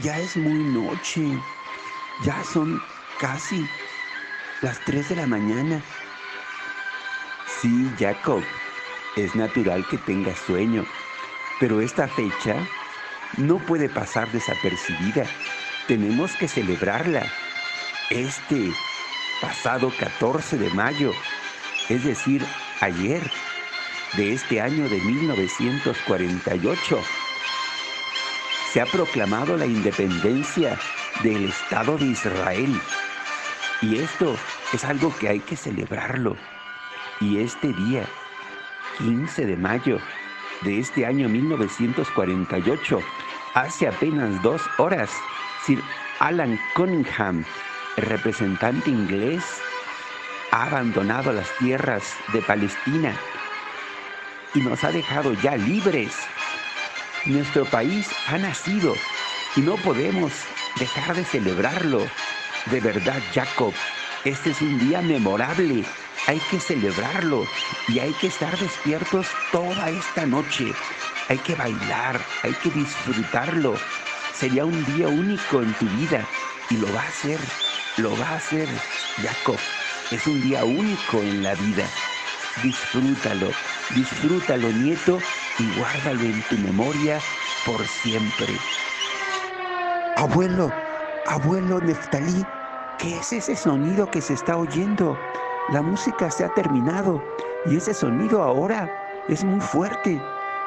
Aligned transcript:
Ya 0.00 0.18
es 0.18 0.36
muy 0.38 0.64
noche. 0.64 1.38
Ya 2.24 2.42
son 2.44 2.82
casi 3.20 3.68
las 4.62 4.80
3 4.86 5.10
de 5.10 5.16
la 5.16 5.26
mañana. 5.26 5.82
Sí, 7.60 7.90
Jacob, 7.98 8.42
es 9.16 9.34
natural 9.34 9.86
que 9.88 9.98
tengas 9.98 10.38
sueño, 10.38 10.86
pero 11.60 11.82
esta 11.82 12.08
fecha 12.08 12.56
no 13.36 13.58
puede 13.58 13.90
pasar 13.90 14.32
desapercibida. 14.32 15.26
Tenemos 15.86 16.36
que 16.36 16.48
celebrarla. 16.48 17.30
Este 18.08 18.72
pasado 19.42 19.92
14 19.98 20.56
de 20.56 20.70
mayo, 20.70 21.12
es 21.88 22.04
decir, 22.04 22.42
ayer 22.80 23.30
de 24.16 24.32
este 24.32 24.60
año 24.60 24.88
de 24.88 25.00
1948 25.00 26.98
se 28.72 28.80
ha 28.80 28.86
proclamado 28.86 29.58
la 29.58 29.66
independencia 29.66 30.78
del 31.22 31.44
Estado 31.44 31.98
de 31.98 32.06
Israel. 32.06 32.80
Y 33.82 33.98
esto 33.98 34.34
es 34.72 34.82
algo 34.84 35.14
que 35.18 35.28
hay 35.28 35.40
que 35.40 35.56
celebrarlo. 35.56 36.38
Y 37.20 37.40
este 37.40 37.74
día, 37.74 38.06
15 38.96 39.44
de 39.44 39.56
mayo 39.58 39.98
de 40.62 40.78
este 40.78 41.04
año 41.04 41.28
1948, 41.28 43.00
hace 43.52 43.88
apenas 43.88 44.40
dos 44.42 44.62
horas, 44.78 45.10
Sir 45.66 45.82
Alan 46.20 46.58
Cunningham, 46.74 47.44
representante 47.98 48.88
inglés, 48.88 49.44
ha 50.50 50.64
abandonado 50.64 51.30
las 51.32 51.48
tierras 51.58 52.16
de 52.32 52.40
Palestina 52.40 53.14
y 54.54 54.60
nos 54.60 54.82
ha 54.82 54.92
dejado 54.92 55.34
ya 55.34 55.56
libres 55.56 56.16
nuestro 57.26 57.64
país 57.64 58.08
ha 58.28 58.38
nacido 58.38 58.96
y 59.56 59.60
no 59.60 59.76
podemos 59.76 60.32
dejar 60.78 61.14
de 61.14 61.24
celebrarlo. 61.24 62.06
De 62.66 62.80
verdad, 62.80 63.20
Jacob, 63.34 63.72
este 64.24 64.50
es 64.50 64.60
un 64.60 64.78
día 64.78 65.00
memorable. 65.02 65.84
Hay 66.26 66.40
que 66.50 66.60
celebrarlo 66.60 67.46
y 67.88 67.98
hay 67.98 68.12
que 68.14 68.28
estar 68.28 68.56
despiertos 68.58 69.26
toda 69.50 69.90
esta 69.90 70.26
noche. 70.26 70.72
Hay 71.28 71.38
que 71.38 71.54
bailar, 71.54 72.20
hay 72.42 72.52
que 72.54 72.70
disfrutarlo. 72.70 73.74
Sería 74.34 74.64
un 74.64 74.84
día 74.96 75.08
único 75.08 75.62
en 75.62 75.72
tu 75.74 75.86
vida 75.86 76.26
y 76.70 76.76
lo 76.76 76.92
va 76.92 77.02
a 77.02 77.08
hacer, 77.08 77.38
lo 77.98 78.16
va 78.18 78.28
a 78.28 78.36
hacer, 78.36 78.68
Jacob. 79.20 79.58
Es 80.10 80.26
un 80.26 80.40
día 80.40 80.64
único 80.64 81.20
en 81.20 81.42
la 81.42 81.54
vida. 81.54 81.86
Disfrútalo, 82.62 83.50
disfrútalo, 83.94 84.68
nieto, 84.68 85.18
y 85.58 85.78
guárdalo 85.78 86.20
en 86.20 86.42
tu 86.48 86.56
memoria 86.58 87.18
por 87.66 87.86
siempre. 87.86 88.56
Abuelo, 90.16 90.70
abuelo 91.26 91.80
Neftalí, 91.80 92.44
¿qué 92.98 93.18
es 93.18 93.32
ese 93.32 93.56
sonido 93.56 94.10
que 94.10 94.20
se 94.20 94.34
está 94.34 94.56
oyendo? 94.56 95.18
La 95.70 95.82
música 95.82 96.30
se 96.30 96.44
ha 96.44 96.48
terminado 96.54 97.22
y 97.66 97.76
ese 97.76 97.94
sonido 97.94 98.42
ahora 98.42 98.88
es 99.28 99.44
muy 99.44 99.60
fuerte. 99.60 100.20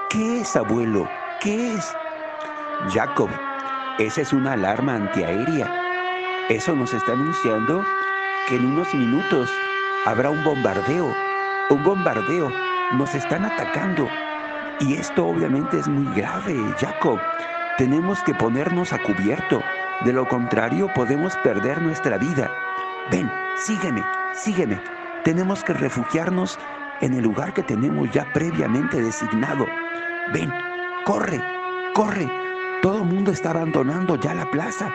¿Qué 0.09 0.41
es, 0.41 0.56
abuelo? 0.56 1.09
¿Qué 1.41 1.73
es? 1.73 1.94
Jacob, 2.94 3.29
esa 4.00 4.22
es 4.22 4.34
una 4.34 4.53
alarma 4.53 4.96
antiaérea. 4.96 5.69
Eso 6.50 6.75
nos 6.75 6.94
está 6.94 7.13
anunciando 7.13 7.84
que 8.47 8.56
en 8.56 8.66
unos 8.66 8.94
minutos 8.94 9.50
habrá 10.06 10.29
un 10.29 10.44
bombardeo. 10.44 11.13
Un 11.69 11.84
bombardeo. 11.84 12.52
Nos 12.94 13.13
están 13.16 13.46
atacando. 13.46 14.07
Y 14.80 14.96
esto 14.96 15.28
obviamente 15.28 15.80
es 15.80 15.88
muy 15.88 16.13
grave, 16.16 16.53
Jacob. 16.78 17.19
Tenemos 17.78 18.22
que 18.24 18.34
ponernos 18.34 18.91
a 18.91 19.00
cubierto. 19.00 19.62
De 20.03 20.12
lo 20.12 20.28
contrario, 20.28 20.90
podemos 20.94 21.36
perder 21.38 21.81
nuestra 21.81 22.18
vida. 22.18 22.52
Ven, 23.09 23.31
sígueme, 23.58 24.03
sígueme. 24.34 24.81
Tenemos 25.24 25.64
que 25.64 25.74
refugiarnos 25.74 26.59
en 27.02 27.14
el 27.14 27.24
lugar 27.24 27.53
que 27.53 27.64
tenemos 27.64 28.12
ya 28.12 28.31
previamente 28.34 29.02
designado. 29.02 29.66
Ven, 30.34 30.52
corre, 31.06 31.41
corre. 31.94 32.30
Todo 32.81 32.97
el 33.00 33.06
mundo 33.06 33.31
está 33.31 33.52
abandonando 33.52 34.19
ya 34.19 34.34
la 34.34 34.50
plaza. 34.52 34.91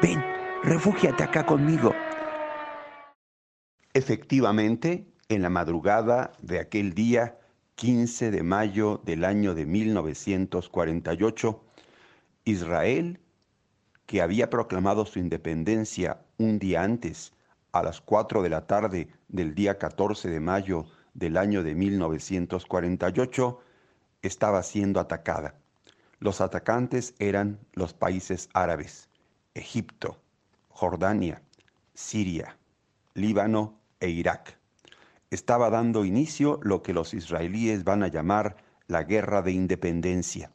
Ven, 0.00 0.24
refúgiate 0.62 1.24
acá 1.24 1.44
conmigo. 1.44 1.94
Efectivamente, 3.92 5.12
en 5.28 5.42
la 5.42 5.50
madrugada 5.50 6.32
de 6.40 6.58
aquel 6.58 6.94
día, 6.94 7.39
15 7.80 8.30
de 8.30 8.42
mayo 8.42 9.00
del 9.06 9.24
año 9.24 9.54
de 9.54 9.64
1948, 9.64 11.64
Israel, 12.44 13.20
que 14.04 14.20
había 14.20 14.50
proclamado 14.50 15.06
su 15.06 15.18
independencia 15.18 16.20
un 16.36 16.58
día 16.58 16.82
antes, 16.82 17.32
a 17.72 17.82
las 17.82 18.02
4 18.02 18.42
de 18.42 18.50
la 18.50 18.66
tarde 18.66 19.08
del 19.28 19.54
día 19.54 19.78
14 19.78 20.28
de 20.28 20.40
mayo 20.40 20.84
del 21.14 21.38
año 21.38 21.62
de 21.62 21.74
1948, 21.74 23.60
estaba 24.20 24.62
siendo 24.62 25.00
atacada. 25.00 25.54
Los 26.18 26.42
atacantes 26.42 27.14
eran 27.18 27.60
los 27.72 27.94
países 27.94 28.50
árabes, 28.52 29.08
Egipto, 29.54 30.18
Jordania, 30.68 31.40
Siria, 31.94 32.58
Líbano 33.14 33.80
e 34.00 34.10
Irak 34.10 34.59
estaba 35.30 35.70
dando 35.70 36.04
inicio 36.04 36.58
lo 36.62 36.82
que 36.82 36.92
los 36.92 37.14
israelíes 37.14 37.84
van 37.84 38.02
a 38.02 38.08
llamar 38.08 38.56
la 38.88 39.04
guerra 39.04 39.42
de 39.42 39.52
independencia. 39.52 40.50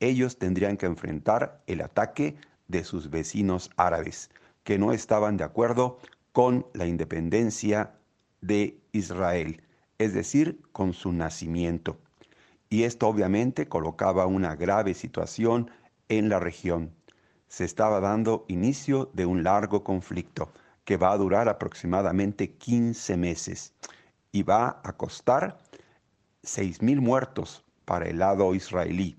Ellos 0.00 0.38
tendrían 0.38 0.76
que 0.76 0.86
enfrentar 0.86 1.62
el 1.66 1.80
ataque 1.80 2.36
de 2.66 2.82
sus 2.82 3.08
vecinos 3.08 3.70
árabes, 3.76 4.30
que 4.64 4.78
no 4.78 4.92
estaban 4.92 5.36
de 5.36 5.44
acuerdo 5.44 5.98
con 6.32 6.66
la 6.74 6.86
independencia 6.86 7.94
de 8.40 8.80
Israel, 8.90 9.62
es 9.98 10.12
decir, 10.12 10.60
con 10.72 10.92
su 10.92 11.12
nacimiento. 11.12 11.98
Y 12.68 12.82
esto 12.82 13.06
obviamente 13.06 13.68
colocaba 13.68 14.26
una 14.26 14.56
grave 14.56 14.94
situación 14.94 15.70
en 16.08 16.28
la 16.28 16.40
región. 16.40 16.90
Se 17.46 17.64
estaba 17.64 18.00
dando 18.00 18.44
inicio 18.48 19.10
de 19.12 19.26
un 19.26 19.44
largo 19.44 19.84
conflicto 19.84 20.50
que 20.84 20.96
va 20.96 21.12
a 21.12 21.18
durar 21.18 21.48
aproximadamente 21.48 22.52
15 22.52 23.16
meses 23.16 23.72
y 24.32 24.42
va 24.42 24.80
a 24.84 24.92
costar 24.92 25.58
6.000 26.42 27.00
muertos 27.00 27.64
para 27.84 28.06
el 28.06 28.18
lado 28.18 28.54
israelí, 28.54 29.16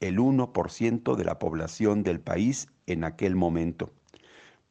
el 0.00 0.18
1% 0.18 1.16
de 1.16 1.24
la 1.24 1.38
población 1.38 2.02
del 2.02 2.20
país 2.20 2.68
en 2.86 3.04
aquel 3.04 3.34
momento. 3.34 3.90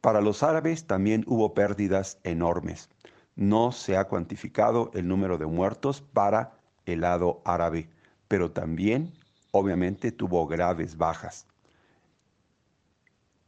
Para 0.01 0.21
los 0.21 0.43
árabes 0.43 0.85
también 0.85 1.23
hubo 1.27 1.53
pérdidas 1.53 2.19
enormes. 2.23 2.89
No 3.35 3.71
se 3.71 3.97
ha 3.97 4.07
cuantificado 4.07 4.91
el 4.93 5.07
número 5.07 5.37
de 5.37 5.47
muertos 5.47 6.01
para 6.01 6.59
el 6.85 7.01
lado 7.01 7.41
árabe, 7.43 7.89
pero 8.27 8.51
también 8.51 9.13
obviamente 9.51 10.11
tuvo 10.11 10.45
graves 10.45 10.97
bajas. 10.97 11.47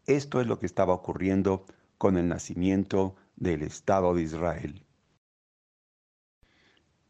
Esto 0.07 0.41
es 0.41 0.47
lo 0.47 0.57
que 0.57 0.65
estaba 0.65 0.93
ocurriendo 0.93 1.65
con 1.97 2.17
el 2.17 2.27
nacimiento 2.27 3.15
del 3.35 3.63
Estado 3.63 4.13
de 4.13 4.21
Israel. 4.23 4.85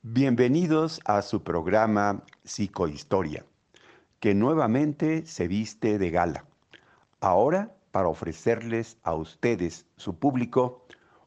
Bienvenidos 0.01 1.01
a 1.05 1.21
su 1.21 1.43
programa 1.43 2.23
Psicohistoria, 2.43 3.45
que 4.19 4.33
nuevamente 4.33 5.25
se 5.25 5.47
viste 5.47 5.97
de 5.97 6.09
gala. 6.11 6.45
Ahora 7.19 7.77
para 7.91 8.09
ofrecerles 8.09 8.97
a 9.03 9.15
ustedes, 9.15 9.85
su 9.95 10.17
público, 10.19 10.85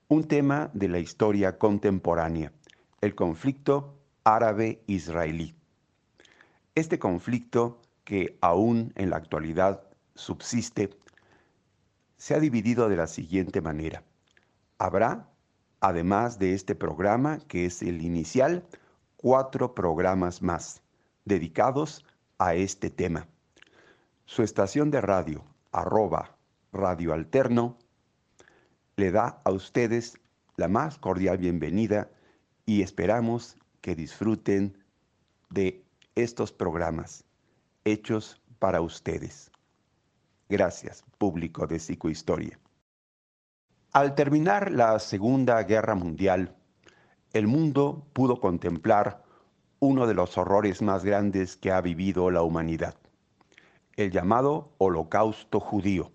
un 0.09 0.25
tema 0.25 0.71
de 0.73 0.89
la 0.89 0.99
historia 0.99 1.59
contemporánea, 1.59 2.53
el 3.01 3.15
conflicto 3.15 3.99
árabe-israelí. 4.25 5.55
Este 6.75 6.99
conflicto, 6.99 7.81
que 8.05 8.39
aún 8.41 8.93
en 8.97 9.11
la 9.11 9.17
actualidad 9.17 9.83
subsiste, 10.15 10.91
se 12.21 12.35
ha 12.35 12.39
dividido 12.39 12.91
de 12.91 12.97
la 12.97 13.07
siguiente 13.07 13.63
manera. 13.63 14.05
Habrá, 14.77 15.31
además 15.81 16.39
de 16.39 16.53
este 16.53 16.75
programa, 16.75 17.39
que 17.49 17.65
es 17.65 17.81
el 17.81 18.03
inicial, 18.03 18.63
cuatro 19.17 19.75
programas 19.75 20.43
más 20.43 20.83
dedicados 21.25 22.05
a 22.37 22.55
este 22.55 22.91
tema. 22.91 23.27
Su 24.27 24.43
estación 24.43 24.91
de 24.91 25.01
radio, 25.01 25.43
arroba 25.73 26.37
Radio 26.75 27.15
Alterno, 27.15 27.79
le 28.97 29.13
da 29.13 29.41
a 29.43 29.51
ustedes 29.51 30.19
la 30.57 30.69
más 30.69 30.99
cordial 30.99 31.39
bienvenida 31.39 32.11
y 32.67 32.83
esperamos 32.83 33.57
que 33.81 33.95
disfruten 33.95 34.77
de 35.49 35.83
estos 36.17 36.53
programas 36.53 37.25
hechos 37.87 38.43
para 38.59 38.83
ustedes. 38.83 39.50
Gracias, 40.51 41.05
público 41.17 41.69
de 41.69 41.79
Psicohistoria. 41.79 42.59
Al 43.93 44.17
terminar 44.17 44.73
la 44.73 44.99
Segunda 44.99 45.63
Guerra 45.63 45.95
Mundial, 45.95 46.57
el 47.33 47.47
mundo 47.47 48.05
pudo 48.13 48.41
contemplar 48.41 49.23
uno 49.79 50.09
de 50.09 50.15
los 50.15 50.37
horrores 50.37 50.83
más 50.83 51.05
grandes 51.05 51.57
que 51.57 51.71
ha 51.71 51.81
vivido 51.81 52.33
la 52.33 52.43
humanidad, 52.43 52.97
el 53.95 54.11
llamado 54.11 54.73
Holocausto 54.79 55.61
judío, 55.61 56.11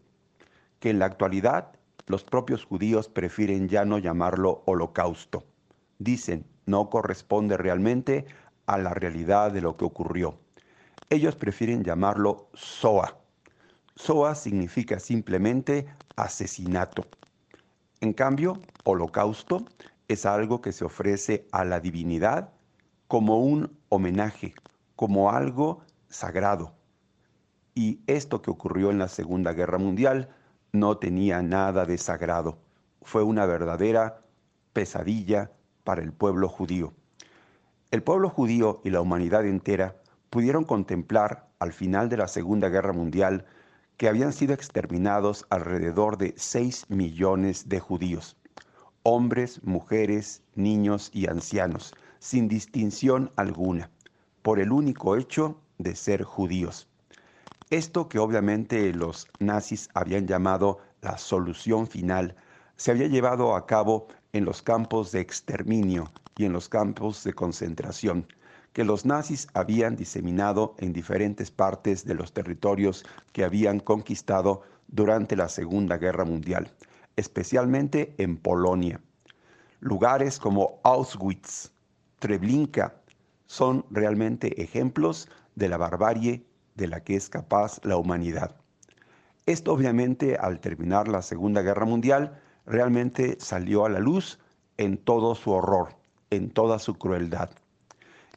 que 0.82 0.90
en 0.90 1.00
la 1.00 1.06
actualidad 1.06 1.72
los 2.06 2.26
propios 2.26 2.66
judíos 2.66 3.08
prefieren 3.08 3.70
ya 3.70 3.86
no 3.86 4.00
llamarlo 4.00 4.64
holocausto. 4.66 5.46
Dicen, 5.98 6.46
no 6.66 6.90
corresponde 6.90 7.56
realmente 7.56 8.26
a 8.66 8.78
la 8.80 8.94
realidad 8.94 9.54
de 9.54 9.62
lo 9.62 9.78
que 9.78 9.86
ocurrió. 9.86 10.38
Ellos 11.10 11.38
prefieren 11.38 11.86
llamarlo 11.86 12.50
SOA. 12.54 13.25
SOA 13.96 14.36
significa 14.36 15.00
simplemente 15.00 15.88
asesinato. 16.16 17.06
En 18.02 18.14
cambio, 18.14 18.60
holocausto 18.84 19.66
es 20.08 20.26
algo 20.26 20.62
que 20.62 20.72
se 20.72 20.86
ofrece 20.86 21.48
a 21.52 21.64
la 21.66 21.80
divinidad 21.80 22.50
como 23.08 23.40
un 23.40 23.78
homenaje, 23.90 24.54
como 24.96 25.32
algo 25.32 25.84
sagrado. 26.10 26.74
Y 27.74 28.00
esto 28.08 28.42
que 28.42 28.52
ocurrió 28.52 28.92
en 28.92 29.00
la 29.00 29.08
Segunda 29.08 29.54
Guerra 29.54 29.78
Mundial 29.78 30.30
no 30.72 30.98
tenía 30.98 31.42
nada 31.42 31.86
de 31.86 31.98
sagrado. 31.98 32.58
Fue 33.02 33.24
una 33.24 33.46
verdadera 33.46 34.22
pesadilla 34.74 35.52
para 35.84 36.02
el 36.02 36.12
pueblo 36.12 36.50
judío. 36.50 36.94
El 37.92 38.04
pueblo 38.04 38.30
judío 38.30 38.82
y 38.84 38.90
la 38.90 39.02
humanidad 39.02 39.46
entera 39.46 39.96
pudieron 40.30 40.66
contemplar 40.66 41.48
al 41.60 41.72
final 41.72 42.10
de 42.10 42.18
la 42.18 42.28
Segunda 42.28 42.68
Guerra 42.70 42.92
Mundial 42.92 43.46
que 43.98 44.08
habían 44.10 44.34
sido 44.34 44.54
exterminados 44.54 45.46
alrededor 45.50 46.18
de 46.18 46.34
6 46.38 46.90
millones 46.90 47.70
de 47.70 47.80
judíos, 47.80 48.36
hombres, 49.04 49.64
mujeres, 49.64 50.42
niños 50.56 51.10
y 51.14 51.28
ancianos, 51.28 51.94
sin 52.20 52.48
distinción 52.48 53.32
alguna, 53.36 53.90
por 54.42 54.60
el 54.60 54.72
único 54.72 55.16
hecho 55.16 55.60
de 55.78 55.96
ser 55.96 56.24
judíos. 56.24 56.88
Esto 57.70 58.10
que 58.10 58.20
obviamente 58.20 58.94
los 58.94 59.28
nazis 59.40 59.90
habían 59.94 60.28
llamado 60.28 60.80
la 61.02 61.18
solución 61.18 61.88
final, 61.88 62.36
se 62.76 62.92
había 62.92 63.08
llevado 63.08 63.56
a 63.56 63.66
cabo 63.66 64.08
en 64.34 64.44
los 64.46 64.62
campos 64.62 65.12
de 65.12 65.22
exterminio 65.22 66.12
y 66.36 66.46
en 66.46 66.54
los 66.54 66.68
campos 66.68 67.24
de 67.24 67.34
concentración, 67.34 68.28
que 68.76 68.84
los 68.84 69.06
nazis 69.06 69.48
habían 69.54 69.96
diseminado 69.96 70.76
en 70.80 70.92
diferentes 70.92 71.50
partes 71.50 72.04
de 72.04 72.14
los 72.14 72.34
territorios 72.34 73.06
que 73.32 73.46
habían 73.46 73.80
conquistado 73.80 74.64
durante 74.90 75.38
la 75.38 75.48
Segunda 75.48 75.96
Guerra 75.98 76.26
Mundial, 76.26 76.70
especialmente 77.16 78.14
en 78.18 78.36
Polonia. 78.36 79.00
Lugares 79.80 80.40
como 80.40 80.82
Auschwitz, 80.84 81.72
Treblinka, 82.20 82.96
son 83.46 83.86
realmente 83.92 84.62
ejemplos 84.62 85.30
de 85.56 85.70
la 85.70 85.78
barbarie 85.78 86.46
de 86.76 86.88
la 86.88 87.02
que 87.02 87.16
es 87.16 87.30
capaz 87.30 87.80
la 87.86 87.96
humanidad. 87.96 88.58
Esto 89.46 89.72
obviamente 89.72 90.36
al 90.36 90.60
terminar 90.60 91.08
la 91.08 91.22
Segunda 91.22 91.62
Guerra 91.62 91.86
Mundial 91.86 92.42
realmente 92.66 93.38
salió 93.40 93.86
a 93.86 93.90
la 93.90 94.00
luz 94.00 94.38
en 94.76 94.98
todo 94.98 95.34
su 95.34 95.52
horror, 95.52 95.96
en 96.30 96.50
toda 96.50 96.78
su 96.78 96.96
crueldad. 96.96 97.52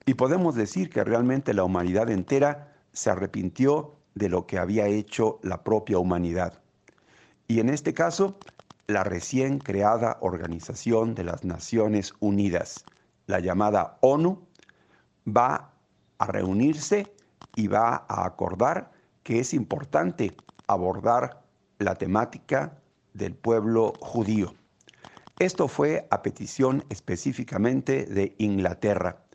Y 0.08 0.14
podemos 0.14 0.54
decir 0.54 0.88
que 0.88 1.04
realmente 1.04 1.52
la 1.52 1.64
humanidad 1.64 2.08
entera 2.08 2.72
se 2.94 3.10
arrepintió 3.10 3.96
de 4.14 4.30
lo 4.30 4.46
que 4.46 4.58
había 4.58 4.86
hecho 4.86 5.38
la 5.42 5.62
propia 5.62 5.98
humanidad. 5.98 6.62
Y 7.46 7.60
en 7.60 7.68
este 7.68 7.92
caso, 7.92 8.38
la 8.86 9.04
recién 9.04 9.58
creada 9.58 10.16
Organización 10.22 11.14
de 11.14 11.24
las 11.24 11.44
Naciones 11.44 12.14
Unidas, 12.20 12.86
la 13.26 13.40
llamada 13.40 13.98
ONU, 14.00 14.48
va 15.28 15.74
a 16.16 16.26
reunirse 16.26 17.12
y 17.54 17.66
va 17.66 18.06
a 18.08 18.24
acordar 18.24 18.90
que 19.24 19.40
es 19.40 19.52
importante 19.52 20.34
abordar 20.68 21.42
la 21.80 21.96
temática 21.96 22.80
del 23.12 23.34
pueblo 23.34 23.92
judío. 24.00 24.54
Esto 25.38 25.68
fue 25.68 26.08
a 26.10 26.22
petición 26.22 26.82
específicamente 26.88 28.06
de 28.06 28.34
Inglaterra. 28.38 29.27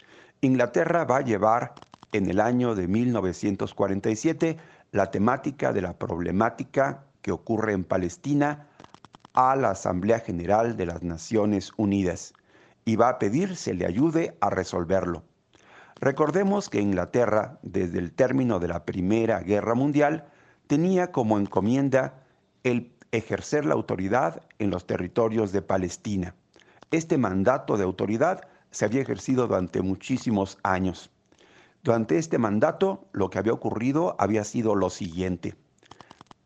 Inglaterra 0.43 1.05
va 1.05 1.17
a 1.17 1.21
llevar 1.21 1.73
en 2.11 2.29
el 2.29 2.41
año 2.41 2.75
de 2.75 2.89
1947 2.89 4.57
la 4.91 5.09
temática 5.09 5.71
de 5.71 5.81
la 5.81 5.97
problemática 5.97 7.05
que 7.21 7.31
ocurre 7.31 7.71
en 7.71 7.85
Palestina 7.85 8.67
a 9.33 9.55
la 9.55 9.69
Asamblea 9.69 10.19
General 10.19 10.75
de 10.75 10.85
las 10.85 11.01
Naciones 11.01 11.71
Unidas 11.77 12.33
y 12.83 12.97
va 12.97 13.07
a 13.07 13.19
pedir 13.19 13.55
se 13.55 13.73
le 13.73 13.85
ayude 13.85 14.35
a 14.41 14.49
resolverlo. 14.49 15.23
Recordemos 16.01 16.69
que 16.69 16.81
Inglaterra, 16.81 17.57
desde 17.61 17.99
el 17.99 18.11
término 18.11 18.59
de 18.59 18.67
la 18.67 18.83
Primera 18.83 19.39
Guerra 19.39 19.75
Mundial, 19.75 20.25
tenía 20.67 21.13
como 21.13 21.39
encomienda 21.39 22.15
el 22.63 22.91
ejercer 23.13 23.63
la 23.63 23.75
autoridad 23.75 24.41
en 24.59 24.71
los 24.71 24.85
territorios 24.87 25.53
de 25.53 25.61
Palestina. 25.61 26.35
Este 26.91 27.17
mandato 27.17 27.77
de 27.77 27.85
autoridad 27.85 28.41
se 28.73 28.85
había 28.85 29.01
ejercido 29.01 29.47
durante 29.47 29.81
muchísimos 29.81 30.57
años. 30.63 31.11
Durante 31.83 32.17
este 32.17 32.39
mandato 32.39 33.05
lo 33.11 33.29
que 33.29 33.37
había 33.37 33.53
ocurrido 33.53 34.15
había 34.17 34.43
sido 34.43 34.73
lo 34.73 34.89
siguiente. 34.89 35.53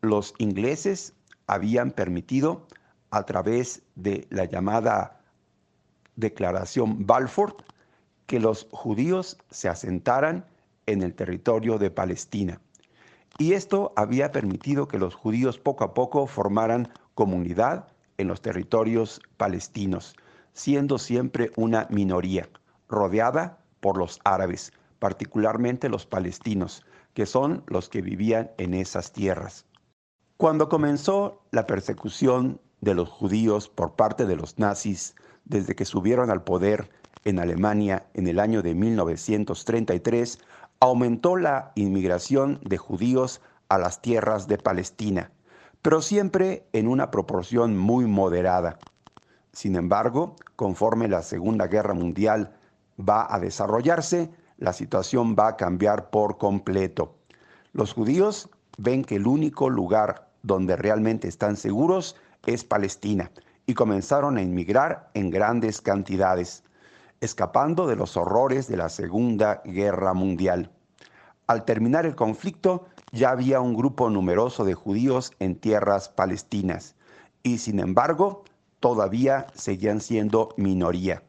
Los 0.02 0.34
ingleses 0.38 1.14
habían 1.46 1.90
permitido, 1.90 2.66
a 3.10 3.24
través 3.24 3.82
de 3.94 4.26
la 4.28 4.44
llamada 4.44 5.20
Declaración 6.16 7.06
Balfour, 7.06 7.56
que 8.26 8.38
los 8.38 8.68
judíos 8.72 9.38
se 9.50 9.70
asentaran 9.70 10.44
en 10.84 11.02
el 11.02 11.14
territorio 11.14 11.78
de 11.78 11.90
Palestina. 11.90 12.60
Y 13.38 13.54
esto 13.54 13.94
había 13.96 14.32
permitido 14.32 14.86
que 14.86 14.98
los 14.98 15.14
judíos 15.14 15.58
poco 15.58 15.84
a 15.84 15.94
poco 15.94 16.26
formaran 16.26 16.90
comunidad 17.14 17.88
en 18.18 18.28
los 18.28 18.42
territorios 18.42 19.22
palestinos, 19.38 20.14
siendo 20.52 20.98
siempre 20.98 21.50
una 21.56 21.86
minoría, 21.90 22.48
rodeada 22.88 23.58
por 23.80 23.96
los 23.96 24.20
árabes, 24.24 24.72
particularmente 24.98 25.88
los 25.88 26.06
palestinos, 26.06 26.84
que 27.14 27.26
son 27.26 27.64
los 27.66 27.88
que 27.88 28.02
vivían 28.02 28.50
en 28.58 28.74
esas 28.74 29.12
tierras. 29.12 29.66
Cuando 30.36 30.68
comenzó 30.68 31.42
la 31.50 31.66
persecución 31.66 32.60
de 32.80 32.94
los 32.94 33.08
judíos 33.08 33.68
por 33.68 33.96
parte 33.96 34.24
de 34.24 34.36
los 34.36 34.58
nazis, 34.58 35.14
desde 35.44 35.74
que 35.74 35.84
subieron 35.84 36.30
al 36.30 36.44
poder 36.44 36.90
en 37.24 37.38
Alemania 37.38 38.06
en 38.14 38.28
el 38.28 38.38
año 38.38 38.62
de 38.62 38.74
1933, 38.74 40.38
aumentó 40.80 41.36
la 41.36 41.72
inmigración 41.74 42.60
de 42.62 42.78
judíos 42.78 43.40
a 43.68 43.78
las 43.78 44.00
tierras 44.00 44.46
de 44.46 44.58
Palestina, 44.58 45.32
pero 45.82 46.02
siempre 46.02 46.66
en 46.72 46.88
una 46.88 47.10
proporción 47.10 47.76
muy 47.76 48.06
moderada. 48.06 48.78
Sin 49.58 49.74
embargo, 49.74 50.36
conforme 50.54 51.08
la 51.08 51.20
Segunda 51.20 51.66
Guerra 51.66 51.92
Mundial 51.92 52.54
va 52.96 53.26
a 53.28 53.40
desarrollarse, 53.40 54.30
la 54.56 54.72
situación 54.72 55.34
va 55.36 55.48
a 55.48 55.56
cambiar 55.56 56.10
por 56.10 56.38
completo. 56.38 57.16
Los 57.72 57.92
judíos 57.92 58.50
ven 58.76 59.02
que 59.02 59.16
el 59.16 59.26
único 59.26 59.68
lugar 59.68 60.28
donde 60.44 60.76
realmente 60.76 61.26
están 61.26 61.56
seguros 61.56 62.14
es 62.46 62.62
Palestina 62.62 63.32
y 63.66 63.74
comenzaron 63.74 64.36
a 64.36 64.42
inmigrar 64.42 65.10
en 65.14 65.28
grandes 65.28 65.80
cantidades 65.80 66.62
escapando 67.20 67.88
de 67.88 67.96
los 67.96 68.16
horrores 68.16 68.68
de 68.68 68.76
la 68.76 68.88
Segunda 68.88 69.60
Guerra 69.64 70.14
Mundial. 70.14 70.70
Al 71.48 71.64
terminar 71.64 72.06
el 72.06 72.14
conflicto, 72.14 72.86
ya 73.10 73.30
había 73.30 73.60
un 73.60 73.74
grupo 73.74 74.08
numeroso 74.08 74.64
de 74.64 74.74
judíos 74.74 75.32
en 75.40 75.56
tierras 75.56 76.08
palestinas 76.08 76.94
y 77.42 77.58
sin 77.58 77.80
embargo 77.80 78.44
todavía 78.80 79.46
seguían 79.54 80.00
siendo 80.00 80.54
minoría. 80.56 81.22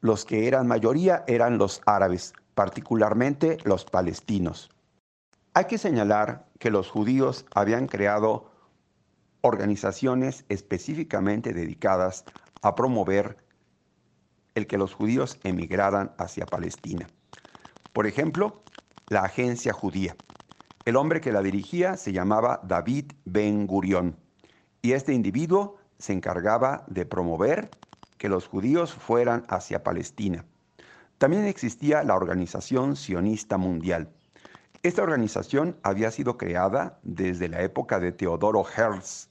Los 0.00 0.24
que 0.24 0.46
eran 0.46 0.66
mayoría 0.66 1.24
eran 1.26 1.58
los 1.58 1.80
árabes, 1.86 2.32
particularmente 2.54 3.58
los 3.64 3.84
palestinos. 3.84 4.70
Hay 5.54 5.66
que 5.66 5.78
señalar 5.78 6.46
que 6.58 6.70
los 6.70 6.90
judíos 6.90 7.46
habían 7.54 7.86
creado 7.86 8.50
organizaciones 9.40 10.44
específicamente 10.48 11.52
dedicadas 11.52 12.24
a 12.62 12.74
promover 12.74 13.36
el 14.54 14.66
que 14.66 14.78
los 14.78 14.94
judíos 14.94 15.38
emigraran 15.44 16.12
hacia 16.18 16.46
Palestina. 16.46 17.06
Por 17.92 18.06
ejemplo, 18.06 18.62
la 19.08 19.20
Agencia 19.20 19.72
Judía. 19.72 20.16
El 20.84 20.96
hombre 20.96 21.20
que 21.20 21.32
la 21.32 21.42
dirigía 21.42 21.96
se 21.96 22.12
llamaba 22.12 22.60
David 22.64 23.12
Ben 23.24 23.66
Gurión 23.66 24.16
y 24.82 24.92
este 24.92 25.12
individuo 25.12 25.75
se 25.98 26.12
encargaba 26.12 26.84
de 26.88 27.06
promover 27.06 27.70
que 28.18 28.28
los 28.28 28.46
judíos 28.46 28.92
fueran 28.92 29.44
hacia 29.48 29.82
Palestina. 29.82 30.44
También 31.18 31.44
existía 31.46 32.02
la 32.02 32.14
Organización 32.14 32.96
Sionista 32.96 33.56
Mundial. 33.56 34.10
Esta 34.82 35.02
organización 35.02 35.76
había 35.82 36.10
sido 36.10 36.36
creada 36.36 36.98
desde 37.02 37.48
la 37.48 37.62
época 37.62 37.98
de 37.98 38.12
Teodoro 38.12 38.64
Herzl. 38.64 39.28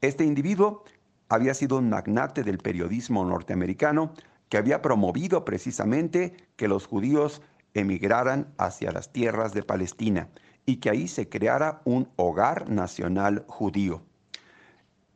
Este 0.00 0.24
individuo 0.24 0.84
había 1.28 1.54
sido 1.54 1.78
un 1.78 1.88
magnate 1.90 2.42
del 2.42 2.58
periodismo 2.58 3.24
norteamericano 3.24 4.12
que 4.48 4.56
había 4.56 4.82
promovido 4.82 5.44
precisamente 5.44 6.36
que 6.56 6.68
los 6.68 6.86
judíos 6.86 7.42
emigraran 7.74 8.52
hacia 8.58 8.92
las 8.92 9.12
tierras 9.12 9.52
de 9.52 9.62
Palestina 9.62 10.28
y 10.66 10.76
que 10.76 10.90
ahí 10.90 11.08
se 11.08 11.28
creara 11.28 11.80
un 11.84 12.08
hogar 12.16 12.68
nacional 12.68 13.44
judío. 13.46 14.02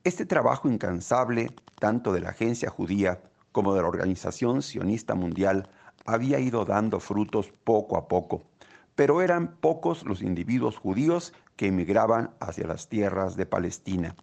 Este 0.04 0.26
trabajo 0.26 0.68
incansable, 0.68 1.54
tanto 1.78 2.12
de 2.12 2.20
la 2.20 2.30
agencia 2.30 2.68
judía 2.70 3.20
como 3.52 3.72
de 3.72 3.82
la 3.82 3.86
Organización 3.86 4.60
Sionista 4.60 5.14
Mundial, 5.14 5.68
había 6.04 6.40
ido 6.40 6.64
dando 6.64 6.98
frutos 6.98 7.52
poco 7.62 7.96
a 7.96 8.08
poco, 8.08 8.42
pero 8.96 9.22
eran 9.22 9.54
pocos 9.58 10.04
los 10.04 10.20
individuos 10.20 10.76
judíos 10.76 11.32
que 11.54 11.68
emigraban 11.68 12.32
hacia 12.40 12.66
las 12.66 12.88
tierras 12.88 13.36
de 13.36 13.46
Palestina. 13.46 14.16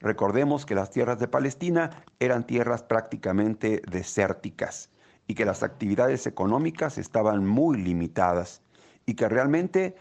Recordemos 0.00 0.64
que 0.64 0.74
las 0.74 0.90
tierras 0.90 1.18
de 1.18 1.28
Palestina 1.28 2.02
eran 2.18 2.46
tierras 2.46 2.82
prácticamente 2.82 3.82
desérticas 3.90 4.88
y 5.26 5.34
que 5.34 5.44
las 5.44 5.62
actividades 5.62 6.26
económicas 6.26 6.96
estaban 6.96 7.46
muy 7.46 7.76
limitadas 7.76 8.62
y 9.04 9.12
que 9.16 9.28
realmente 9.28 9.96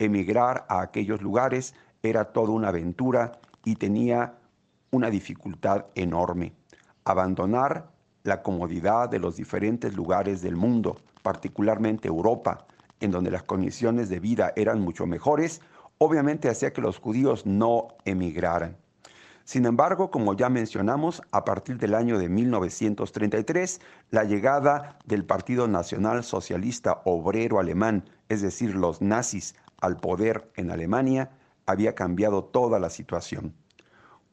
emigrar 0.00 0.66
a 0.68 0.80
aquellos 0.80 1.22
lugares 1.22 1.76
era 2.02 2.32
toda 2.32 2.50
una 2.50 2.70
aventura 2.70 3.38
y 3.64 3.76
tenía 3.76 4.40
una 4.92 5.08
dificultad 5.08 5.86
enorme. 5.94 6.52
Abandonar 7.04 7.90
la 8.24 8.42
comodidad 8.42 9.08
de 9.08 9.18
los 9.18 9.36
diferentes 9.36 9.94
lugares 9.94 10.42
del 10.42 10.54
mundo, 10.54 10.98
particularmente 11.22 12.08
Europa, 12.08 12.66
en 13.00 13.10
donde 13.10 13.30
las 13.30 13.42
condiciones 13.42 14.10
de 14.10 14.20
vida 14.20 14.52
eran 14.54 14.80
mucho 14.80 15.06
mejores, 15.06 15.62
obviamente 15.96 16.48
hacía 16.50 16.74
que 16.74 16.82
los 16.82 16.98
judíos 16.98 17.46
no 17.46 17.88
emigraran. 18.04 18.76
Sin 19.44 19.64
embargo, 19.64 20.10
como 20.10 20.34
ya 20.34 20.50
mencionamos, 20.50 21.22
a 21.32 21.44
partir 21.44 21.78
del 21.78 21.94
año 21.94 22.18
de 22.18 22.28
1933, 22.28 23.80
la 24.10 24.24
llegada 24.24 24.98
del 25.06 25.24
Partido 25.24 25.66
Nacional 25.66 26.22
Socialista 26.22 27.00
Obrero 27.06 27.58
Alemán, 27.58 28.04
es 28.28 28.42
decir, 28.42 28.74
los 28.76 29.00
nazis, 29.00 29.56
al 29.80 29.96
poder 29.96 30.52
en 30.54 30.70
Alemania, 30.70 31.30
había 31.66 31.94
cambiado 31.94 32.44
toda 32.44 32.78
la 32.78 32.90
situación. 32.90 33.54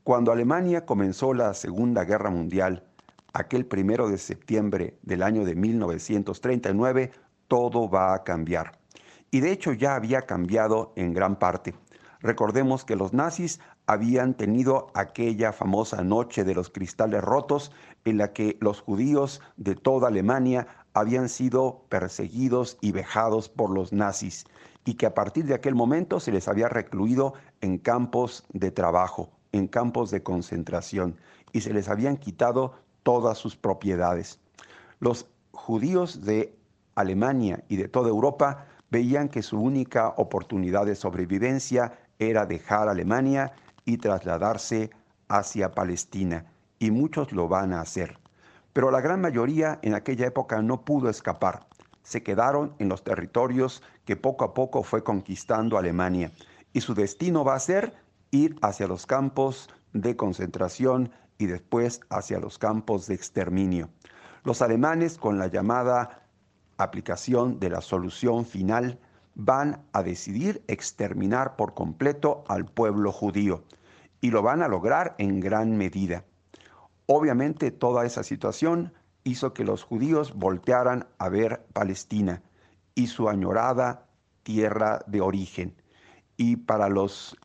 Cuando 0.09 0.31
Alemania 0.31 0.87
comenzó 0.87 1.35
la 1.35 1.53
Segunda 1.53 2.03
Guerra 2.03 2.31
Mundial, 2.31 2.83
aquel 3.31 3.67
primero 3.67 4.09
de 4.09 4.17
septiembre 4.17 4.97
del 5.03 5.21
año 5.21 5.45
de 5.45 5.53
1939, 5.53 7.11
todo 7.47 7.87
va 7.87 8.15
a 8.15 8.23
cambiar. 8.23 8.71
Y 9.29 9.41
de 9.41 9.51
hecho 9.51 9.71
ya 9.71 9.93
había 9.93 10.23
cambiado 10.23 10.93
en 10.95 11.13
gran 11.13 11.37
parte. 11.37 11.75
Recordemos 12.21 12.85
que 12.85 12.95
los 12.95 13.13
nazis 13.13 13.59
habían 13.85 14.33
tenido 14.33 14.87
aquella 14.95 15.53
famosa 15.53 16.03
noche 16.03 16.43
de 16.43 16.55
los 16.55 16.71
cristales 16.71 17.23
rotos 17.23 17.71
en 18.03 18.17
la 18.17 18.33
que 18.33 18.57
los 18.61 18.81
judíos 18.81 19.41
de 19.57 19.75
toda 19.75 20.07
Alemania 20.07 20.65
habían 20.95 21.29
sido 21.29 21.85
perseguidos 21.87 22.79
y 22.81 22.93
vejados 22.93 23.47
por 23.47 23.69
los 23.69 23.93
nazis 23.93 24.45
y 24.85 24.95
que 24.95 25.05
a 25.05 25.13
partir 25.13 25.45
de 25.45 25.53
aquel 25.53 25.75
momento 25.75 26.19
se 26.19 26.31
les 26.31 26.47
había 26.47 26.67
recluido 26.67 27.35
en 27.61 27.77
campos 27.77 28.43
de 28.53 28.71
trabajo 28.71 29.38
en 29.51 29.67
campos 29.67 30.11
de 30.11 30.23
concentración 30.23 31.17
y 31.51 31.61
se 31.61 31.73
les 31.73 31.89
habían 31.89 32.17
quitado 32.17 32.73
todas 33.03 33.37
sus 33.37 33.55
propiedades. 33.55 34.39
Los 34.99 35.27
judíos 35.51 36.25
de 36.25 36.55
Alemania 36.95 37.63
y 37.67 37.77
de 37.77 37.87
toda 37.87 38.09
Europa 38.09 38.65
veían 38.89 39.29
que 39.29 39.41
su 39.41 39.59
única 39.59 40.09
oportunidad 40.17 40.85
de 40.85 40.95
sobrevivencia 40.95 41.99
era 42.17 42.45
dejar 42.45 42.89
Alemania 42.89 43.53
y 43.85 43.97
trasladarse 43.97 44.89
hacia 45.27 45.71
Palestina, 45.71 46.45
y 46.79 46.91
muchos 46.91 47.31
lo 47.31 47.47
van 47.47 47.73
a 47.73 47.81
hacer. 47.81 48.17
Pero 48.73 48.91
la 48.91 49.01
gran 49.01 49.21
mayoría 49.21 49.79
en 49.81 49.93
aquella 49.93 50.27
época 50.27 50.61
no 50.61 50.81
pudo 50.81 51.09
escapar. 51.09 51.67
Se 52.03 52.23
quedaron 52.23 52.73
en 52.79 52.89
los 52.89 53.03
territorios 53.03 53.83
que 54.05 54.15
poco 54.15 54.43
a 54.43 54.53
poco 54.53 54.83
fue 54.83 55.03
conquistando 55.03 55.77
Alemania, 55.77 56.31
y 56.73 56.81
su 56.81 56.93
destino 56.93 57.43
va 57.43 57.55
a 57.55 57.59
ser 57.59 57.93
ir 58.31 58.55
hacia 58.61 58.87
los 58.87 59.05
campos 59.05 59.69
de 59.93 60.15
concentración 60.15 61.11
y 61.37 61.47
después 61.47 62.01
hacia 62.09 62.39
los 62.39 62.57
campos 62.57 63.07
de 63.07 63.15
exterminio. 63.15 63.89
Los 64.43 64.61
alemanes, 64.61 65.17
con 65.17 65.37
la 65.39 65.47
llamada 65.47 66.23
aplicación 66.77 67.59
de 67.59 67.69
la 67.69 67.81
solución 67.81 68.45
final, 68.45 68.99
van 69.35 69.83
a 69.93 70.03
decidir 70.03 70.63
exterminar 70.67 71.55
por 71.55 71.73
completo 71.73 72.43
al 72.47 72.65
pueblo 72.65 73.11
judío 73.11 73.63
y 74.21 74.31
lo 74.31 74.41
van 74.41 74.61
a 74.61 74.67
lograr 74.67 75.15
en 75.17 75.39
gran 75.39 75.77
medida. 75.77 76.25
Obviamente 77.05 77.71
toda 77.71 78.05
esa 78.05 78.23
situación 78.23 78.93
hizo 79.23 79.53
que 79.53 79.63
los 79.63 79.83
judíos 79.83 80.33
voltearan 80.35 81.07
a 81.17 81.29
ver 81.29 81.65
Palestina 81.73 82.41
y 82.95 83.07
su 83.07 83.29
añorada 83.29 84.07
tierra 84.43 84.99
de 85.07 85.21
origen. 85.21 85.81
Y 86.37 86.57
para 86.57 86.89
los 86.89 87.37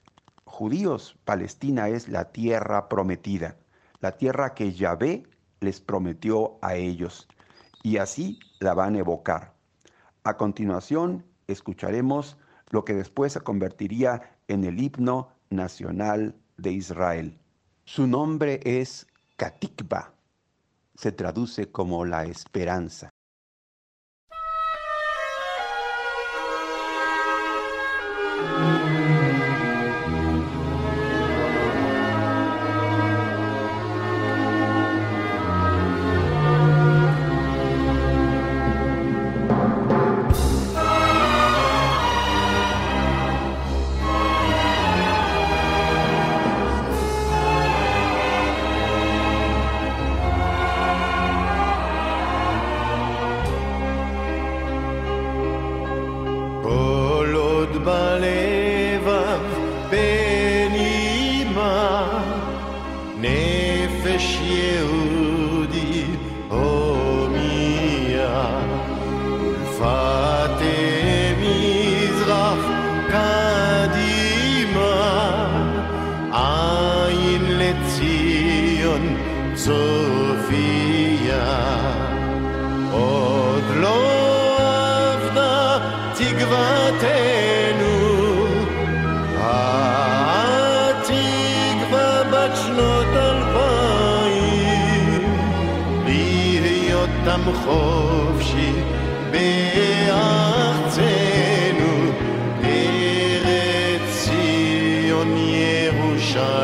judíos, 0.54 1.18
Palestina 1.24 1.88
es 1.88 2.08
la 2.08 2.30
tierra 2.30 2.88
prometida, 2.88 3.56
la 4.00 4.12
tierra 4.12 4.54
que 4.54 4.72
Yahvé 4.72 5.24
les 5.58 5.80
prometió 5.80 6.58
a 6.62 6.76
ellos, 6.76 7.26
y 7.82 7.96
así 7.96 8.38
la 8.60 8.72
van 8.72 8.94
a 8.94 9.00
evocar. 9.00 9.52
A 10.22 10.36
continuación, 10.36 11.24
escucharemos 11.48 12.36
lo 12.70 12.84
que 12.84 12.94
después 12.94 13.32
se 13.32 13.40
convertiría 13.40 14.38
en 14.46 14.62
el 14.62 14.80
himno 14.80 15.30
nacional 15.50 16.36
de 16.56 16.70
Israel. 16.70 17.36
Su 17.84 18.06
nombre 18.06 18.60
es 18.64 19.08
Katikba, 19.36 20.14
se 20.94 21.10
traduce 21.10 21.70
como 21.72 22.04
la 22.04 22.26
esperanza. 22.26 23.13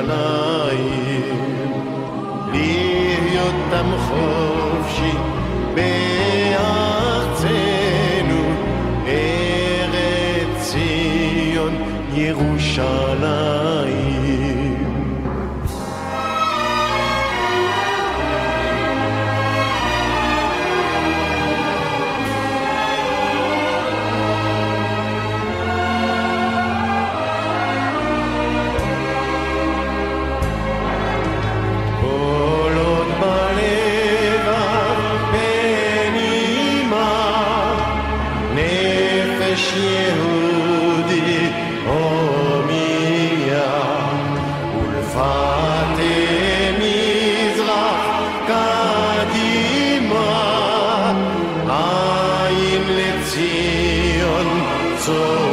la 0.03 0.40
soul. 55.01 55.50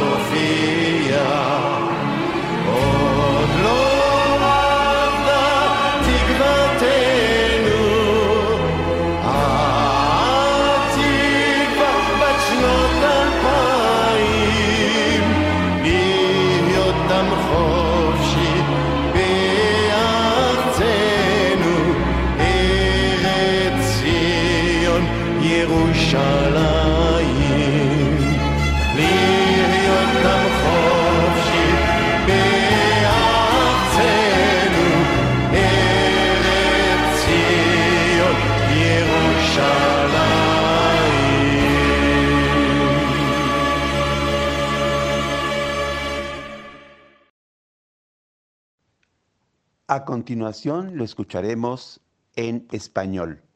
A 49.90 50.04
continuación 50.04 50.98
lo 50.98 51.04
escucharemos 51.04 52.02
en 52.36 52.68
español. 52.72 53.47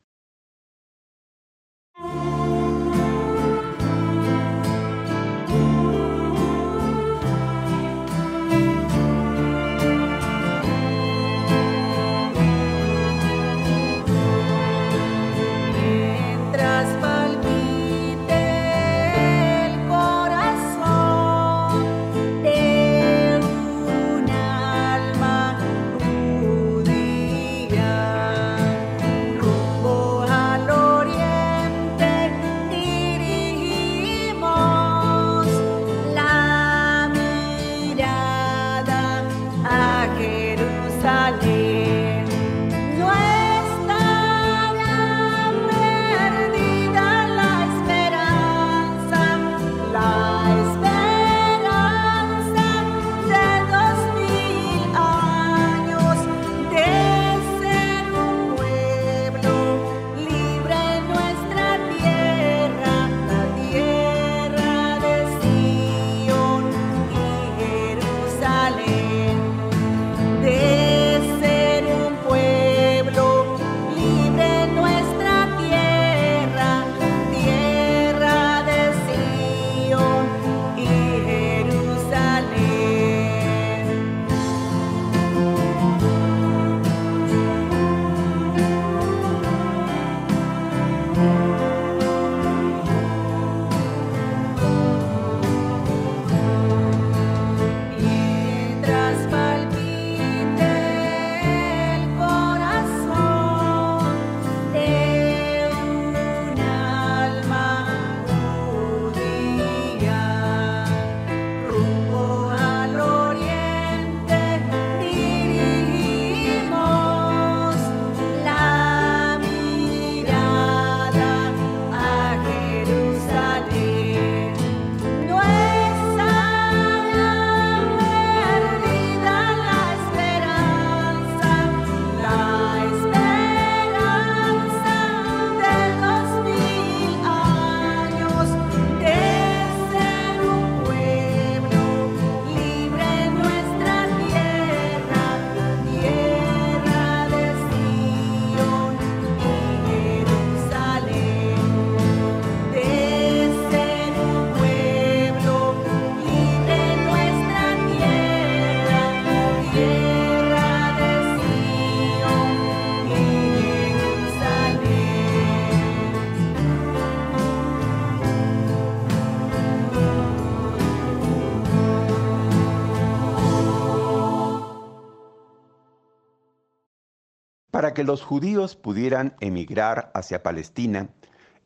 Para 177.92 178.04
que 178.04 178.10
los 178.10 178.22
judíos 178.22 178.74
pudieran 178.74 179.34
emigrar 179.40 180.10
hacia 180.14 180.42
Palestina, 180.42 181.10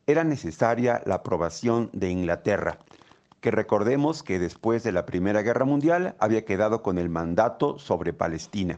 era 0.07 0.25
necesaria 0.25 1.01
la 1.05 1.15
aprobación 1.15 1.89
de 1.93 2.09
Inglaterra, 2.09 2.79
que 3.39 3.49
recordemos 3.49 4.23
que 4.23 4.37
después 4.37 4.83
de 4.83 4.91
la 4.91 5.05
Primera 5.05 5.41
Guerra 5.41 5.63
Mundial 5.63 6.17
había 6.19 6.43
quedado 6.43 6.83
con 6.83 6.97
el 6.97 7.07
mandato 7.07 7.79
sobre 7.79 8.11
Palestina. 8.11 8.77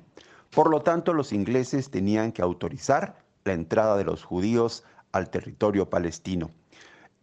Por 0.51 0.69
lo 0.69 0.81
tanto, 0.81 1.11
los 1.11 1.33
ingleses 1.33 1.89
tenían 1.89 2.33
que 2.33 2.43
autorizar 2.43 3.17
la 3.45 3.53
entrada 3.53 3.97
de 3.97 4.03
los 4.03 4.23
judíos 4.23 4.83
al 5.11 5.31
territorio 5.31 5.89
palestino. 5.89 6.51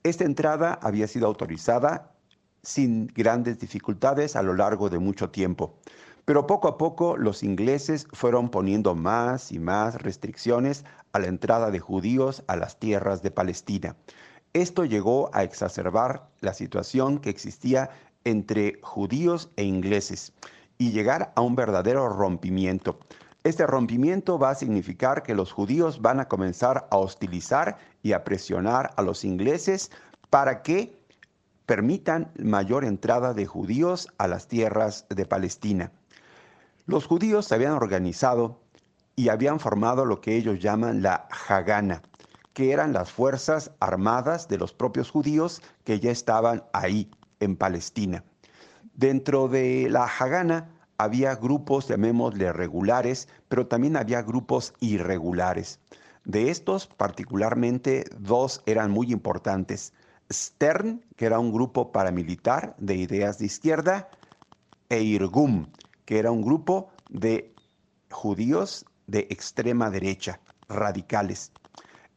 Esta 0.02 0.24
entrada 0.24 0.76
había 0.82 1.06
sido 1.06 1.28
autorizada 1.28 2.16
sin 2.64 3.06
grandes 3.06 3.60
dificultades 3.60 4.34
a 4.34 4.42
lo 4.42 4.54
largo 4.54 4.90
de 4.90 4.98
mucho 4.98 5.30
tiempo. 5.30 5.78
Pero 6.26 6.48
poco 6.48 6.66
a 6.66 6.76
poco 6.76 7.16
los 7.16 7.44
ingleses 7.44 8.08
fueron 8.12 8.50
poniendo 8.50 8.96
más 8.96 9.52
y 9.52 9.60
más 9.60 10.02
restricciones 10.02 10.84
a 11.12 11.20
la 11.20 11.28
entrada 11.28 11.70
de 11.70 11.78
judíos 11.78 12.42
a 12.48 12.56
las 12.56 12.80
tierras 12.80 13.22
de 13.22 13.30
Palestina. 13.30 13.96
Esto 14.52 14.84
llegó 14.84 15.30
a 15.32 15.44
exacerbar 15.44 16.28
la 16.40 16.52
situación 16.52 17.20
que 17.20 17.30
existía 17.30 17.90
entre 18.24 18.80
judíos 18.82 19.50
e 19.54 19.62
ingleses 19.62 20.32
y 20.78 20.90
llegar 20.90 21.32
a 21.36 21.42
un 21.42 21.54
verdadero 21.54 22.08
rompimiento. 22.08 22.98
Este 23.44 23.64
rompimiento 23.64 24.36
va 24.36 24.50
a 24.50 24.56
significar 24.56 25.22
que 25.22 25.36
los 25.36 25.52
judíos 25.52 26.02
van 26.02 26.18
a 26.18 26.26
comenzar 26.26 26.88
a 26.90 26.96
hostilizar 26.96 27.78
y 28.02 28.14
a 28.14 28.24
presionar 28.24 28.92
a 28.96 29.02
los 29.02 29.24
ingleses 29.24 29.92
para 30.28 30.62
que 30.62 30.98
permitan 31.66 32.32
mayor 32.36 32.84
entrada 32.84 33.32
de 33.32 33.46
judíos 33.46 34.08
a 34.18 34.26
las 34.26 34.48
tierras 34.48 35.06
de 35.08 35.24
Palestina. 35.24 35.92
Los 36.86 37.04
judíos 37.04 37.46
se 37.46 37.54
habían 37.56 37.72
organizado 37.72 38.60
y 39.16 39.28
habían 39.28 39.58
formado 39.58 40.04
lo 40.04 40.20
que 40.20 40.36
ellos 40.36 40.60
llaman 40.60 41.02
la 41.02 41.26
Hagana, 41.48 42.00
que 42.52 42.70
eran 42.70 42.92
las 42.92 43.10
fuerzas 43.10 43.72
armadas 43.80 44.46
de 44.46 44.56
los 44.56 44.72
propios 44.72 45.10
judíos 45.10 45.62
que 45.82 45.98
ya 45.98 46.12
estaban 46.12 46.62
ahí 46.72 47.10
en 47.40 47.56
Palestina. 47.56 48.22
Dentro 48.94 49.48
de 49.48 49.88
la 49.90 50.04
Hagana 50.04 50.70
había 50.96 51.34
grupos, 51.34 51.88
llamémosle 51.88 52.52
regulares, 52.52 53.28
pero 53.48 53.66
también 53.66 53.96
había 53.96 54.22
grupos 54.22 54.72
irregulares. 54.78 55.80
De 56.24 56.52
estos, 56.52 56.86
particularmente, 56.86 58.04
dos 58.16 58.62
eran 58.64 58.92
muy 58.92 59.10
importantes. 59.10 59.92
Stern, 60.32 61.04
que 61.16 61.26
era 61.26 61.40
un 61.40 61.52
grupo 61.52 61.90
paramilitar 61.90 62.76
de 62.78 62.94
ideas 62.94 63.38
de 63.38 63.46
izquierda, 63.46 64.08
e 64.88 65.02
Irgum, 65.02 65.66
que 66.06 66.18
era 66.18 66.30
un 66.30 66.40
grupo 66.40 66.88
de 67.10 67.54
judíos 68.10 68.86
de 69.06 69.26
extrema 69.30 69.90
derecha, 69.90 70.40
radicales. 70.68 71.52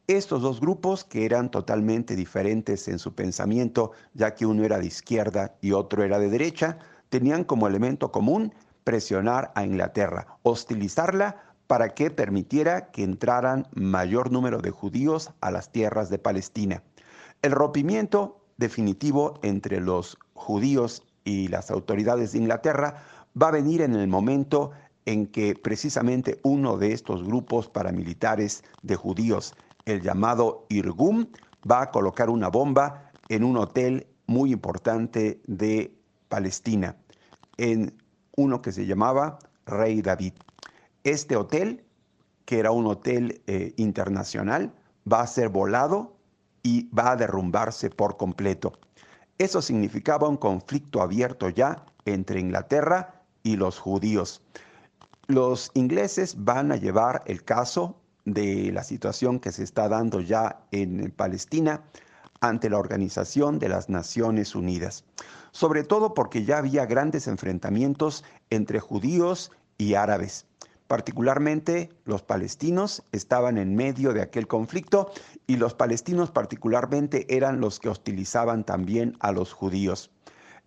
Estos 0.06 0.42
dos 0.42 0.60
grupos, 0.60 1.04
que 1.04 1.24
eran 1.24 1.50
totalmente 1.50 2.16
diferentes 2.16 2.88
en 2.88 2.98
su 2.98 3.14
pensamiento, 3.14 3.92
ya 4.14 4.34
que 4.34 4.46
uno 4.46 4.64
era 4.64 4.78
de 4.78 4.86
izquierda 4.86 5.54
y 5.60 5.72
otro 5.72 6.02
era 6.02 6.18
de 6.18 6.30
derecha, 6.30 6.78
tenían 7.10 7.44
como 7.44 7.68
elemento 7.68 8.10
común 8.10 8.52
presionar 8.82 9.52
a 9.54 9.64
Inglaterra, 9.64 10.38
hostilizarla 10.42 11.54
para 11.66 11.90
que 11.90 12.10
permitiera 12.10 12.90
que 12.90 13.04
entraran 13.04 13.68
mayor 13.74 14.32
número 14.32 14.58
de 14.58 14.70
judíos 14.70 15.30
a 15.40 15.52
las 15.52 15.70
tierras 15.70 16.10
de 16.10 16.18
Palestina. 16.18 16.82
El 17.42 17.52
rompimiento 17.52 18.40
definitivo 18.56 19.38
entre 19.42 19.80
los 19.80 20.18
judíos 20.34 21.04
y 21.22 21.48
las 21.48 21.70
autoridades 21.70 22.32
de 22.32 22.38
Inglaterra 22.38 23.04
va 23.40 23.48
a 23.48 23.52
venir 23.52 23.82
en 23.82 23.94
el 23.94 24.08
momento 24.08 24.70
en 25.06 25.26
que 25.26 25.54
precisamente 25.54 26.40
uno 26.42 26.76
de 26.76 26.92
estos 26.92 27.24
grupos 27.24 27.68
paramilitares 27.68 28.62
de 28.82 28.96
judíos, 28.96 29.54
el 29.84 30.02
llamado 30.02 30.66
Irgum, 30.68 31.26
va 31.70 31.82
a 31.82 31.90
colocar 31.90 32.30
una 32.30 32.48
bomba 32.48 33.10
en 33.28 33.44
un 33.44 33.56
hotel 33.56 34.06
muy 34.26 34.52
importante 34.52 35.40
de 35.46 35.92
Palestina, 36.28 36.96
en 37.56 37.94
uno 38.36 38.62
que 38.62 38.72
se 38.72 38.86
llamaba 38.86 39.38
Rey 39.66 40.02
David. 40.02 40.34
Este 41.04 41.36
hotel, 41.36 41.84
que 42.44 42.58
era 42.58 42.70
un 42.70 42.86
hotel 42.86 43.42
eh, 43.46 43.72
internacional, 43.76 44.72
va 45.10 45.22
a 45.22 45.26
ser 45.26 45.48
volado 45.48 46.16
y 46.62 46.88
va 46.90 47.12
a 47.12 47.16
derrumbarse 47.16 47.90
por 47.90 48.16
completo. 48.16 48.72
Eso 49.38 49.62
significaba 49.62 50.28
un 50.28 50.36
conflicto 50.36 51.00
abierto 51.00 51.48
ya 51.48 51.84
entre 52.04 52.40
Inglaterra 52.40 53.19
y 53.42 53.56
los 53.56 53.78
judíos. 53.78 54.42
Los 55.26 55.70
ingleses 55.74 56.34
van 56.38 56.72
a 56.72 56.76
llevar 56.76 57.22
el 57.26 57.44
caso 57.44 57.96
de 58.24 58.72
la 58.72 58.84
situación 58.84 59.40
que 59.40 59.52
se 59.52 59.62
está 59.62 59.88
dando 59.88 60.20
ya 60.20 60.60
en 60.70 61.10
Palestina 61.10 61.82
ante 62.40 62.70
la 62.70 62.78
Organización 62.78 63.58
de 63.58 63.68
las 63.68 63.88
Naciones 63.88 64.54
Unidas, 64.54 65.04
sobre 65.52 65.84
todo 65.84 66.14
porque 66.14 66.44
ya 66.44 66.58
había 66.58 66.86
grandes 66.86 67.28
enfrentamientos 67.28 68.24
entre 68.50 68.80
judíos 68.80 69.52
y 69.78 69.94
árabes. 69.94 70.46
Particularmente 70.90 71.90
los 72.04 72.22
palestinos 72.22 73.04
estaban 73.12 73.58
en 73.58 73.76
medio 73.76 74.12
de 74.12 74.22
aquel 74.22 74.48
conflicto 74.48 75.12
y 75.46 75.56
los 75.56 75.74
palestinos 75.74 76.32
particularmente 76.32 77.32
eran 77.32 77.60
los 77.60 77.78
que 77.78 77.88
hostilizaban 77.88 78.64
también 78.64 79.16
a 79.20 79.30
los 79.30 79.52
judíos. 79.52 80.10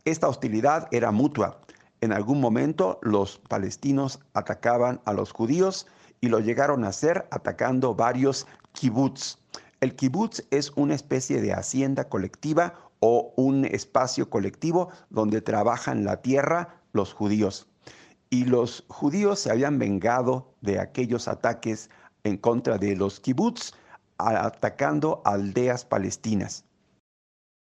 Esta 0.05 0.29
hostilidad 0.29 0.87
era 0.91 1.11
mutua. 1.11 1.59
En 2.03 2.11
algún 2.11 2.41
momento 2.41 2.99
los 3.01 3.39
palestinos 3.47 4.19
atacaban 4.33 4.99
a 5.05 5.13
los 5.13 5.31
judíos 5.31 5.87
y 6.19 6.27
lo 6.27 6.41
llegaron 6.41 6.83
a 6.83 6.89
hacer 6.89 7.29
atacando 7.31 7.95
varios 7.95 8.45
kibbutz. 8.73 9.37
El 9.79 9.95
kibbutz 9.95 10.43
es 10.51 10.71
una 10.75 10.95
especie 10.95 11.39
de 11.39 11.53
hacienda 11.53 12.09
colectiva 12.09 12.73
o 12.99 13.33
un 13.37 13.63
espacio 13.63 14.29
colectivo 14.29 14.89
donde 15.09 15.39
trabajan 15.39 16.03
la 16.03 16.21
tierra 16.21 16.81
los 16.91 17.13
judíos 17.13 17.69
y 18.29 18.43
los 18.43 18.83
judíos 18.89 19.39
se 19.39 19.49
habían 19.49 19.79
vengado 19.79 20.55
de 20.59 20.81
aquellos 20.81 21.29
ataques 21.29 21.89
en 22.25 22.35
contra 22.35 22.77
de 22.77 22.97
los 22.97 23.21
kibbutz, 23.21 23.75
atacando 24.17 25.21
aldeas 25.23 25.85
palestinas. 25.85 26.65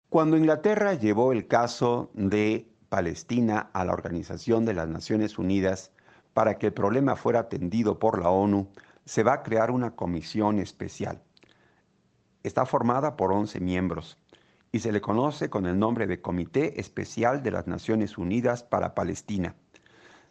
Cuando 0.08 0.38
Inglaterra 0.38 0.94
llevó 0.94 1.34
el 1.34 1.48
caso 1.48 2.12
de 2.14 2.71
Palestina 2.92 3.70
a 3.72 3.86
la 3.86 3.94
Organización 3.94 4.66
de 4.66 4.74
las 4.74 4.90
Naciones 4.90 5.40
Unidas 5.40 5.92
para 6.34 6.58
que 6.58 6.68
el 6.68 6.74
problema 6.74 7.16
fuera 7.16 7.40
atendido 7.40 8.00
por 8.00 8.22
la 8.22 8.30
ONU, 8.30 8.68
se 9.06 9.24
va 9.24 9.32
a 9.32 9.44
crear 9.44 9.72
una 9.72 9.96
comisión 9.96 10.60
especial. 10.60 11.22
Está 12.44 12.66
formada 12.66 13.16
por 13.16 13.32
11 13.32 13.62
miembros 13.62 14.18
y 14.74 14.80
se 14.80 14.92
le 14.92 15.00
conoce 15.00 15.50
con 15.50 15.68
el 15.68 15.80
nombre 15.80 16.06
de 16.06 16.22
Comité 16.22 16.82
Especial 16.82 17.42
de 17.42 17.52
las 17.52 17.66
Naciones 17.66 18.18
Unidas 18.18 18.62
para 18.62 18.94
Palestina. 18.94 19.56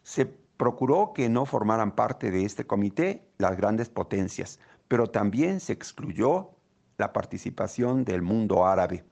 Se 0.02 0.26
procuró 0.26 1.14
que 1.14 1.30
no 1.30 1.46
formaran 1.46 1.92
parte 1.92 2.30
de 2.30 2.44
este 2.44 2.66
comité 2.66 3.26
las 3.38 3.56
grandes 3.56 3.88
potencias, 3.88 4.60
pero 4.86 5.06
también 5.06 5.60
se 5.60 5.72
excluyó 5.72 6.50
la 6.98 7.14
participación 7.14 8.04
del 8.04 8.20
mundo 8.20 8.66
árabe. 8.66 9.02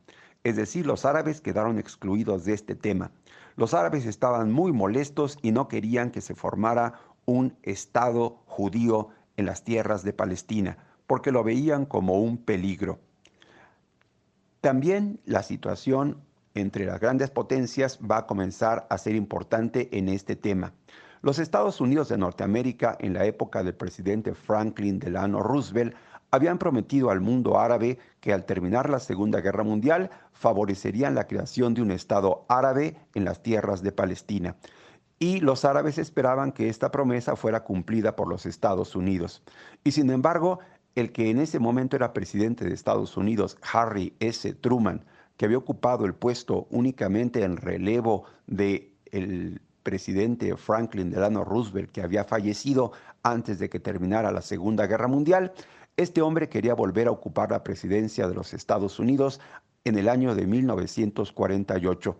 Es 0.48 0.56
decir, 0.56 0.86
los 0.86 1.04
árabes 1.04 1.42
quedaron 1.42 1.78
excluidos 1.78 2.46
de 2.46 2.54
este 2.54 2.74
tema. 2.74 3.10
Los 3.56 3.74
árabes 3.74 4.06
estaban 4.06 4.50
muy 4.50 4.72
molestos 4.72 5.36
y 5.42 5.52
no 5.52 5.68
querían 5.68 6.10
que 6.10 6.22
se 6.22 6.34
formara 6.34 6.94
un 7.26 7.54
Estado 7.62 8.40
judío 8.46 9.10
en 9.36 9.44
las 9.44 9.62
tierras 9.62 10.04
de 10.04 10.14
Palestina, 10.14 10.78
porque 11.06 11.32
lo 11.32 11.44
veían 11.44 11.84
como 11.84 12.14
un 12.22 12.38
peligro. 12.38 12.98
También 14.62 15.20
la 15.26 15.42
situación 15.42 16.22
entre 16.54 16.86
las 16.86 16.98
grandes 16.98 17.28
potencias 17.28 17.98
va 17.98 18.16
a 18.16 18.26
comenzar 18.26 18.86
a 18.88 18.96
ser 18.96 19.16
importante 19.16 19.98
en 19.98 20.08
este 20.08 20.34
tema. 20.34 20.72
Los 21.20 21.38
Estados 21.38 21.82
Unidos 21.82 22.08
de 22.08 22.16
Norteamérica, 22.16 22.96
en 23.00 23.12
la 23.12 23.26
época 23.26 23.62
del 23.62 23.74
presidente 23.74 24.34
Franklin 24.34 24.98
Delano 24.98 25.40
Roosevelt, 25.40 25.94
habían 26.30 26.58
prometido 26.58 27.10
al 27.10 27.20
mundo 27.20 27.58
árabe 27.58 27.98
que 28.20 28.32
al 28.32 28.44
terminar 28.44 28.90
la 28.90 29.00
Segunda 29.00 29.40
Guerra 29.40 29.64
Mundial 29.64 30.10
favorecerían 30.32 31.14
la 31.14 31.26
creación 31.26 31.74
de 31.74 31.82
un 31.82 31.90
Estado 31.90 32.44
árabe 32.48 32.96
en 33.14 33.24
las 33.24 33.42
tierras 33.42 33.82
de 33.82 33.92
Palestina. 33.92 34.56
Y 35.18 35.40
los 35.40 35.64
árabes 35.64 35.98
esperaban 35.98 36.52
que 36.52 36.68
esta 36.68 36.90
promesa 36.90 37.34
fuera 37.34 37.64
cumplida 37.64 38.14
por 38.14 38.28
los 38.28 38.46
Estados 38.46 38.94
Unidos. 38.94 39.42
Y 39.82 39.92
sin 39.92 40.10
embargo, 40.10 40.60
el 40.94 41.12
que 41.12 41.30
en 41.30 41.40
ese 41.40 41.58
momento 41.58 41.96
era 41.96 42.12
presidente 42.12 42.64
de 42.64 42.74
Estados 42.74 43.16
Unidos, 43.16 43.58
Harry 43.72 44.14
S. 44.20 44.52
Truman, 44.54 45.04
que 45.36 45.44
había 45.44 45.58
ocupado 45.58 46.04
el 46.04 46.14
puesto 46.14 46.66
únicamente 46.70 47.42
en 47.42 47.56
relevo 47.56 48.24
de 48.46 48.92
presidente 49.82 50.56
Franklin 50.56 51.10
Delano 51.10 51.44
Roosevelt, 51.44 51.90
que 51.90 52.02
había 52.02 52.24
fallecido 52.24 52.92
antes 53.22 53.58
de 53.58 53.68
que 53.68 53.80
terminara 53.80 54.30
la 54.30 54.42
Segunda 54.42 54.86
Guerra 54.86 55.08
Mundial, 55.08 55.52
este 55.98 56.22
hombre 56.22 56.48
quería 56.48 56.74
volver 56.74 57.08
a 57.08 57.10
ocupar 57.10 57.50
la 57.50 57.64
presidencia 57.64 58.28
de 58.28 58.34
los 58.34 58.54
Estados 58.54 59.00
Unidos 59.00 59.40
en 59.84 59.98
el 59.98 60.08
año 60.08 60.36
de 60.36 60.46
1948 60.46 62.16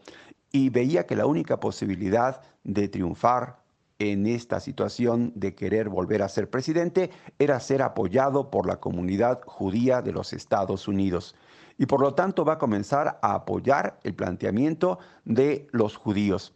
y 0.51 0.69
veía 0.71 1.07
que 1.07 1.15
la 1.15 1.27
única 1.27 1.61
posibilidad 1.61 2.43
de 2.65 2.89
triunfar 2.89 3.61
en 4.01 4.27
esta 4.27 4.59
situación 4.59 5.33
de 5.37 5.55
querer 5.55 5.89
volver 5.89 6.23
a 6.23 6.29
ser 6.29 6.51
presidente 6.51 7.11
era 7.39 7.61
ser 7.61 7.83
apoyado 7.83 8.51
por 8.51 8.67
la 8.67 8.81
comunidad 8.81 9.43
judía 9.47 10.03
de 10.03 10.13
los 10.13 10.33
Estados 10.33 10.89
Unidos. 10.89 11.37
Y 11.79 11.87
por 11.87 12.01
lo 12.01 12.15
tanto 12.15 12.45
va 12.45 12.55
a 12.55 12.59
comenzar 12.59 13.21
a 13.23 13.35
apoyar 13.35 14.01
el 14.03 14.15
planteamiento 14.15 14.99
de 15.25 15.69
los 15.71 15.97
judíos. 15.97 16.53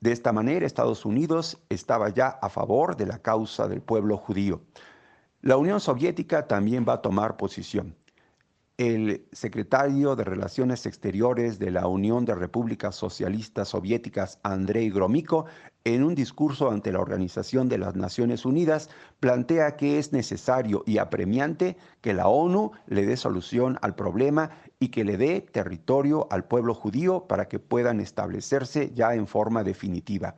De 0.00 0.12
esta 0.12 0.32
manera, 0.32 0.64
Estados 0.64 1.04
Unidos 1.04 1.58
estaba 1.68 2.08
ya 2.08 2.28
a 2.28 2.48
favor 2.48 2.96
de 2.96 3.04
la 3.04 3.18
causa 3.18 3.68
del 3.68 3.82
pueblo 3.82 4.16
judío. 4.16 4.62
La 5.40 5.56
Unión 5.56 5.78
Soviética 5.78 6.48
también 6.48 6.84
va 6.86 6.94
a 6.94 7.00
tomar 7.00 7.36
posición. 7.36 7.94
El 8.76 9.24
secretario 9.30 10.16
de 10.16 10.24
Relaciones 10.24 10.84
Exteriores 10.84 11.60
de 11.60 11.70
la 11.70 11.86
Unión 11.86 12.24
de 12.24 12.34
Repúblicas 12.34 12.96
Socialistas 12.96 13.68
Soviéticas, 13.68 14.40
Andrei 14.42 14.90
Gromyko, 14.90 15.46
en 15.84 16.02
un 16.02 16.16
discurso 16.16 16.72
ante 16.72 16.90
la 16.90 16.98
Organización 16.98 17.68
de 17.68 17.78
las 17.78 17.94
Naciones 17.94 18.44
Unidas, 18.44 18.90
plantea 19.20 19.76
que 19.76 20.00
es 20.00 20.12
necesario 20.12 20.82
y 20.86 20.98
apremiante 20.98 21.76
que 22.00 22.14
la 22.14 22.26
ONU 22.26 22.72
le 22.88 23.06
dé 23.06 23.16
solución 23.16 23.78
al 23.80 23.94
problema 23.94 24.50
y 24.80 24.88
que 24.88 25.04
le 25.04 25.16
dé 25.16 25.40
territorio 25.40 26.26
al 26.32 26.46
pueblo 26.46 26.74
judío 26.74 27.28
para 27.28 27.46
que 27.46 27.60
puedan 27.60 28.00
establecerse 28.00 28.90
ya 28.92 29.14
en 29.14 29.28
forma 29.28 29.62
definitiva. 29.62 30.34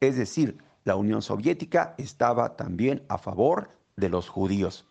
Es 0.00 0.16
decir, 0.16 0.58
la 0.82 0.96
Unión 0.96 1.22
Soviética 1.22 1.94
estaba 1.98 2.56
también 2.56 3.04
a 3.08 3.16
favor 3.16 3.79
de 4.00 4.08
los 4.08 4.28
judíos. 4.28 4.84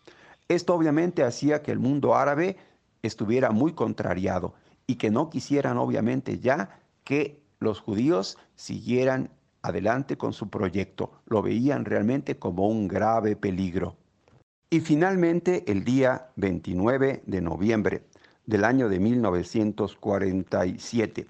Esto 0.48 0.74
obviamente 0.74 1.22
hacía 1.22 1.62
que 1.62 1.72
el 1.72 1.78
mundo 1.78 2.14
árabe 2.14 2.56
estuviera 3.02 3.50
muy 3.50 3.74
contrariado 3.74 4.54
y 4.86 4.96
que 4.96 5.10
no 5.10 5.28
quisieran 5.30 5.78
obviamente 5.78 6.38
ya 6.38 6.80
que 7.04 7.42
los 7.58 7.80
judíos 7.80 8.38
siguieran 8.56 9.30
adelante 9.62 10.16
con 10.16 10.32
su 10.32 10.48
proyecto. 10.48 11.12
Lo 11.26 11.42
veían 11.42 11.84
realmente 11.84 12.38
como 12.38 12.68
un 12.68 12.88
grave 12.88 13.36
peligro. 13.36 13.96
Y 14.70 14.80
finalmente, 14.80 15.70
el 15.70 15.84
día 15.84 16.30
29 16.36 17.22
de 17.26 17.40
noviembre 17.40 18.06
del 18.46 18.64
año 18.64 18.88
de 18.88 19.00
1947, 19.00 21.26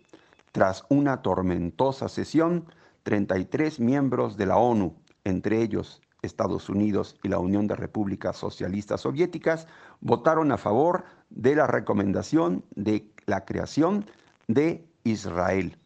tras 0.52 0.84
una 0.88 1.22
tormentosa 1.22 2.08
sesión, 2.08 2.66
33 3.02 3.80
miembros 3.80 4.36
de 4.36 4.46
la 4.46 4.58
ONU, 4.58 4.94
entre 5.24 5.60
ellos 5.62 6.00
Estados 6.22 6.68
Unidos 6.68 7.16
y 7.22 7.28
la 7.28 7.38
Unión 7.38 7.66
de 7.66 7.76
Repúblicas 7.76 8.36
Socialistas 8.36 9.02
Soviéticas, 9.02 9.66
votaron 10.00 10.52
a 10.52 10.58
favor 10.58 11.04
de 11.30 11.54
la 11.54 11.66
recomendación 11.66 12.64
de 12.74 13.10
la 13.26 13.44
creación 13.44 14.06
de 14.48 14.86
Israel. 15.04 15.76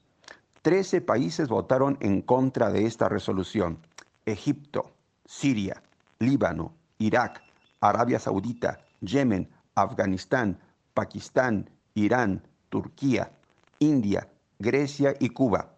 Trece 0.63 1.01
países 1.01 1.49
votaron 1.49 1.99
en 2.01 2.23
contra 2.23 2.71
de 2.71 2.87
esta 2.87 3.09
resolución. 3.09 3.79
Egipto, 4.25 4.93
Siria, 5.27 5.83
Líbano, 6.19 6.73
Irak, 6.99 7.43
Arabia 7.81 8.19
Saudita, 8.19 8.81
Yemen, 9.01 9.51
Afganistán, 9.75 10.59
Pakistán, 10.95 11.69
Irán, 11.95 12.47
Turquía, 12.71 13.31
India, 13.79 14.29
Grecia 14.59 15.15
y 15.21 15.29
Cuba. 15.29 15.75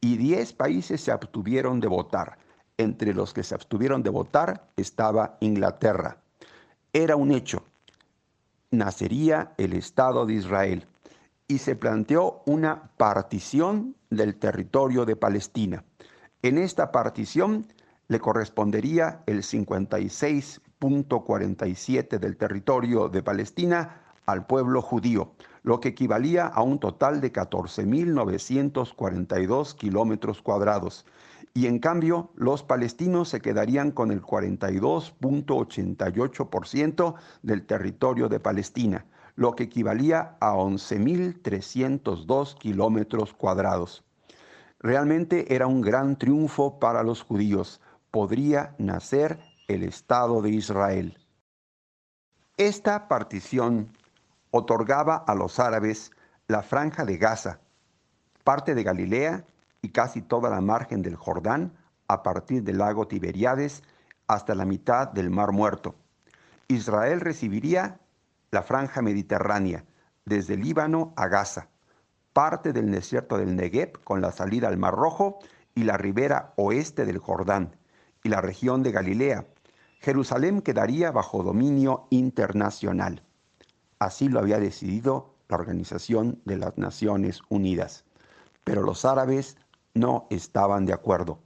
Y 0.00 0.16
diez 0.16 0.54
países 0.54 1.02
se 1.02 1.12
abstuvieron 1.12 1.80
de 1.80 1.88
votar. 1.88 2.38
Entre 2.80 3.12
los 3.12 3.34
que 3.34 3.42
se 3.42 3.54
abstuvieron 3.54 4.02
de 4.02 4.08
votar 4.08 4.70
estaba 4.74 5.36
Inglaterra. 5.40 6.16
Era 6.94 7.14
un 7.14 7.30
hecho. 7.30 7.62
Nacería 8.70 9.52
el 9.58 9.74
Estado 9.74 10.24
de 10.24 10.32
Israel 10.32 10.86
y 11.46 11.58
se 11.58 11.76
planteó 11.76 12.40
una 12.46 12.90
partición 12.96 13.96
del 14.08 14.36
territorio 14.36 15.04
de 15.04 15.14
Palestina. 15.14 15.84
En 16.40 16.56
esta 16.56 16.90
partición 16.90 17.66
le 18.08 18.18
correspondería 18.18 19.24
el 19.26 19.42
56.47 19.42 22.18
del 22.18 22.38
territorio 22.38 23.10
de 23.10 23.22
Palestina 23.22 24.00
al 24.24 24.46
pueblo 24.46 24.80
judío, 24.80 25.32
lo 25.64 25.80
que 25.80 25.90
equivalía 25.90 26.46
a 26.46 26.62
un 26.62 26.78
total 26.78 27.20
de 27.20 27.30
14.942 27.30 29.74
kilómetros 29.74 30.40
cuadrados. 30.40 31.04
Y 31.52 31.66
en 31.66 31.80
cambio, 31.80 32.30
los 32.36 32.62
palestinos 32.62 33.28
se 33.28 33.40
quedarían 33.40 33.90
con 33.90 34.12
el 34.12 34.22
42.88% 34.22 37.14
del 37.42 37.66
territorio 37.66 38.28
de 38.28 38.38
Palestina, 38.38 39.04
lo 39.34 39.56
que 39.56 39.64
equivalía 39.64 40.36
a 40.40 40.54
11.302 40.54 42.56
kilómetros 42.56 43.32
cuadrados. 43.32 44.04
Realmente 44.78 45.52
era 45.54 45.66
un 45.66 45.80
gran 45.80 46.16
triunfo 46.16 46.78
para 46.78 47.02
los 47.02 47.22
judíos. 47.22 47.80
Podría 48.10 48.74
nacer 48.78 49.40
el 49.66 49.82
Estado 49.82 50.42
de 50.42 50.50
Israel. 50.50 51.18
Esta 52.56 53.08
partición 53.08 53.88
otorgaba 54.50 55.16
a 55.16 55.34
los 55.34 55.58
árabes 55.58 56.12
la 56.46 56.62
franja 56.62 57.04
de 57.04 57.18
Gaza, 57.18 57.58
parte 58.44 58.74
de 58.74 58.82
Galilea 58.82 59.44
y 59.82 59.90
casi 59.90 60.22
toda 60.22 60.50
la 60.50 60.60
margen 60.60 61.02
del 61.02 61.16
Jordán 61.16 61.72
a 62.08 62.22
partir 62.22 62.62
del 62.62 62.78
lago 62.78 63.06
Tiberiades 63.06 63.82
hasta 64.26 64.54
la 64.54 64.64
mitad 64.64 65.08
del 65.08 65.30
Mar 65.30 65.52
Muerto. 65.52 65.94
Israel 66.68 67.20
recibiría 67.20 67.98
la 68.50 68.62
franja 68.62 69.02
mediterránea, 69.02 69.84
desde 70.24 70.56
Líbano 70.56 71.12
a 71.16 71.28
Gaza, 71.28 71.68
parte 72.32 72.72
del 72.72 72.90
desierto 72.90 73.38
del 73.38 73.56
Negev 73.56 73.92
con 74.04 74.20
la 74.20 74.32
salida 74.32 74.68
al 74.68 74.76
Mar 74.76 74.94
Rojo 74.94 75.38
y 75.74 75.84
la 75.84 75.96
ribera 75.96 76.52
oeste 76.56 77.04
del 77.04 77.18
Jordán, 77.18 77.76
y 78.22 78.28
la 78.28 78.40
región 78.40 78.82
de 78.82 78.92
Galilea. 78.92 79.46
Jerusalén 80.00 80.62
quedaría 80.62 81.10
bajo 81.10 81.42
dominio 81.42 82.06
internacional. 82.10 83.22
Así 83.98 84.28
lo 84.28 84.40
había 84.40 84.58
decidido 84.58 85.34
la 85.48 85.56
Organización 85.56 86.40
de 86.44 86.56
las 86.56 86.78
Naciones 86.78 87.40
Unidas. 87.48 88.04
Pero 88.64 88.82
los 88.82 89.04
árabes 89.04 89.56
no 89.94 90.26
estaban 90.30 90.86
de 90.86 90.92
acuerdo. 90.92 91.38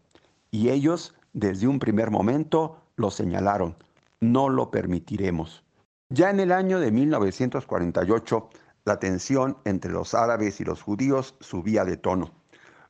Y 0.51 0.71
ellos, 0.71 1.15
desde 1.33 1.67
un 1.67 1.79
primer 1.79 2.11
momento, 2.11 2.77
lo 2.97 3.11
señalaron. 3.11 3.77
No 4.21 4.49
lo 4.49 4.71
permitiremos. 4.71 5.65
Ya 6.11 6.31
en 6.31 6.41
el 6.41 6.53
año 6.53 6.79
de 6.81 6.93
1948, 6.93 8.49
la 8.85 8.99
tensión 8.99 9.57
entre 9.65 9.91
los 9.91 10.15
árabes 10.15 10.61
y 10.61 10.65
los 10.65 10.83
judíos 10.83 11.35
subía 11.41 11.85
de 11.85 11.97
tono. 11.97 12.33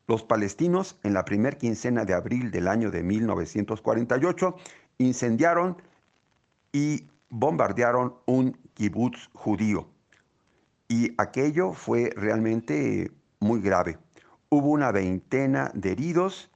Los 0.07 0.23
palestinos, 0.23 0.99
en 1.03 1.15
la 1.15 1.25
primer 1.25 1.57
quincena 1.57 2.05
de 2.05 2.13
abril 2.13 2.51
del 2.51 2.69
año 2.69 2.91
de 2.91 3.03
1948, 3.03 4.57
incendiaron 4.99 5.81
y 6.73 7.07
bombardearon 7.31 8.17
un 8.27 8.59
kibutz 8.75 9.31
judío. 9.33 9.89
Y 10.89 11.15
aquello 11.17 11.73
fue 11.73 12.13
realmente 12.17 13.11
muy 13.41 13.61
grave. 13.61 13.99
Hubo 14.57 14.69
una 14.69 14.93
veintena 14.93 15.73
de 15.75 15.91
heridos 15.91 16.49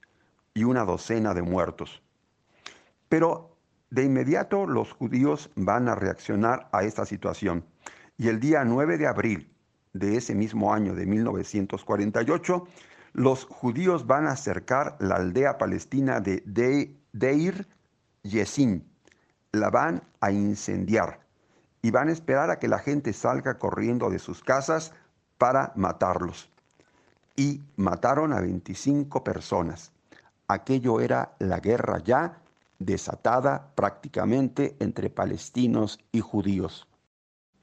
y 0.55 0.63
una 0.63 0.85
docena 0.85 1.35
de 1.35 1.43
muertos. 1.43 2.01
Pero 3.09 3.57
de 3.91 4.05
inmediato 4.05 4.69
los 4.69 4.93
judíos 4.93 5.51
van 5.57 5.89
a 5.89 5.97
reaccionar 5.97 6.69
a 6.71 6.85
esta 6.85 7.05
situación. 7.05 7.65
Y 8.17 8.29
el 8.29 8.39
día 8.39 8.63
9 8.65 8.99
de 8.99 9.09
abril 9.09 9.53
de 9.95 10.17
ese 10.17 10.37
mismo 10.37 10.73
año 10.73 10.95
de 10.95 11.07
1948, 11.07 12.69
los 13.15 13.47
judíos 13.47 14.07
van 14.07 14.29
a 14.29 14.33
acercar 14.35 14.97
la 15.01 15.17
aldea 15.17 15.59
palestina 15.59 16.21
de 16.21 16.45
Deir 17.13 17.67
Yesin. 18.23 18.89
La 19.51 19.71
van 19.71 20.05
a 20.21 20.31
incendiar 20.31 21.19
y 21.83 21.91
van 21.91 22.11
a 22.11 22.13
esperar 22.13 22.53
a 22.53 22.61
que 22.61 22.69
la 22.69 22.79
gente 22.79 23.13
salga 23.13 23.59
corriendo 23.59 24.09
de 24.09 24.21
sus 24.21 24.45
casas 24.45 24.93
para 25.37 25.73
matarlos. 25.75 26.49
Y 27.39 27.61
mataron 27.77 28.33
a 28.33 28.41
25 28.41 29.23
personas. 29.23 29.93
Aquello 30.49 31.01
era 31.01 31.37
la 31.39 31.61
guerra 31.61 32.03
ya 32.03 32.43
desatada 32.81 33.71
prácticamente 33.77 34.75
entre 34.81 35.09
palestinos 35.09 36.01
y 36.11 36.19
judíos. 36.19 36.89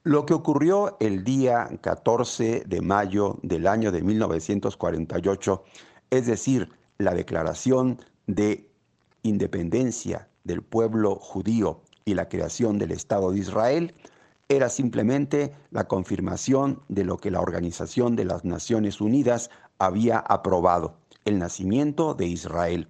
Lo 0.03 0.25
que 0.25 0.33
ocurrió 0.33 0.95
el 1.01 1.25
día 1.25 1.67
14 1.81 2.63
de 2.65 2.81
mayo 2.81 3.37
del 3.43 3.67
año 3.67 3.91
de 3.91 4.01
1948, 4.01 5.63
es 6.09 6.25
decir, 6.25 6.69
la 6.97 7.13
declaración 7.13 7.99
de 8.27 8.69
independencia 9.23 10.29
del 10.45 10.61
pueblo 10.61 11.15
judío 11.15 11.81
y 12.05 12.13
la 12.13 12.29
creación 12.29 12.77
del 12.77 12.91
Estado 12.91 13.31
de 13.31 13.39
Israel, 13.39 13.93
era 14.47 14.69
simplemente 14.69 15.53
la 15.71 15.85
confirmación 15.85 16.83
de 16.87 17.03
lo 17.03 17.17
que 17.17 17.31
la 17.31 17.41
Organización 17.41 18.15
de 18.15 18.25
las 18.25 18.45
Naciones 18.45 19.01
Unidas 19.01 19.49
había 19.79 20.19
aprobado, 20.19 20.95
el 21.25 21.39
nacimiento 21.39 22.13
de 22.13 22.27
Israel. 22.27 22.87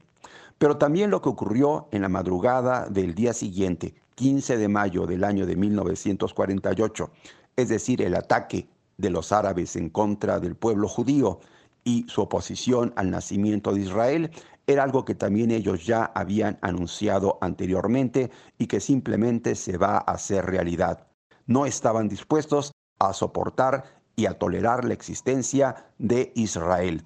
Pero 0.57 0.77
también 0.77 1.11
lo 1.11 1.21
que 1.21 1.29
ocurrió 1.29 1.87
en 1.91 2.01
la 2.01 2.09
madrugada 2.09 2.87
del 2.89 3.13
día 3.13 3.33
siguiente, 3.33 3.93
15 4.15 4.57
de 4.57 4.67
mayo 4.67 5.05
del 5.05 5.23
año 5.23 5.45
de 5.45 5.55
1948, 5.55 7.11
es 7.57 7.69
decir, 7.69 8.01
el 8.01 8.15
ataque 8.15 8.69
de 8.97 9.09
los 9.09 9.31
árabes 9.31 9.75
en 9.75 9.89
contra 9.89 10.39
del 10.39 10.55
pueblo 10.55 10.87
judío 10.87 11.39
y 11.83 12.05
su 12.07 12.21
oposición 12.21 12.93
al 12.95 13.11
nacimiento 13.11 13.73
de 13.73 13.81
Israel, 13.81 14.31
era 14.67 14.83
algo 14.83 15.05
que 15.05 15.15
también 15.15 15.51
ellos 15.51 15.85
ya 15.85 16.05
habían 16.15 16.57
anunciado 16.61 17.37
anteriormente 17.41 18.31
y 18.57 18.67
que 18.67 18.79
simplemente 18.79 19.55
se 19.55 19.77
va 19.77 19.97
a 19.97 20.13
hacer 20.13 20.45
realidad. 20.45 21.07
No 21.45 21.65
estaban 21.65 22.07
dispuestos 22.07 22.71
a 22.99 23.13
soportar 23.13 23.94
y 24.15 24.25
a 24.25 24.37
tolerar 24.37 24.85
la 24.85 24.93
existencia 24.93 25.87
de 25.97 26.31
Israel. 26.35 27.03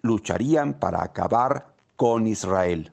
Lucharían 0.00 0.78
para 0.78 1.02
acabar 1.02 1.74
con 1.96 2.26
Israel. 2.26 2.92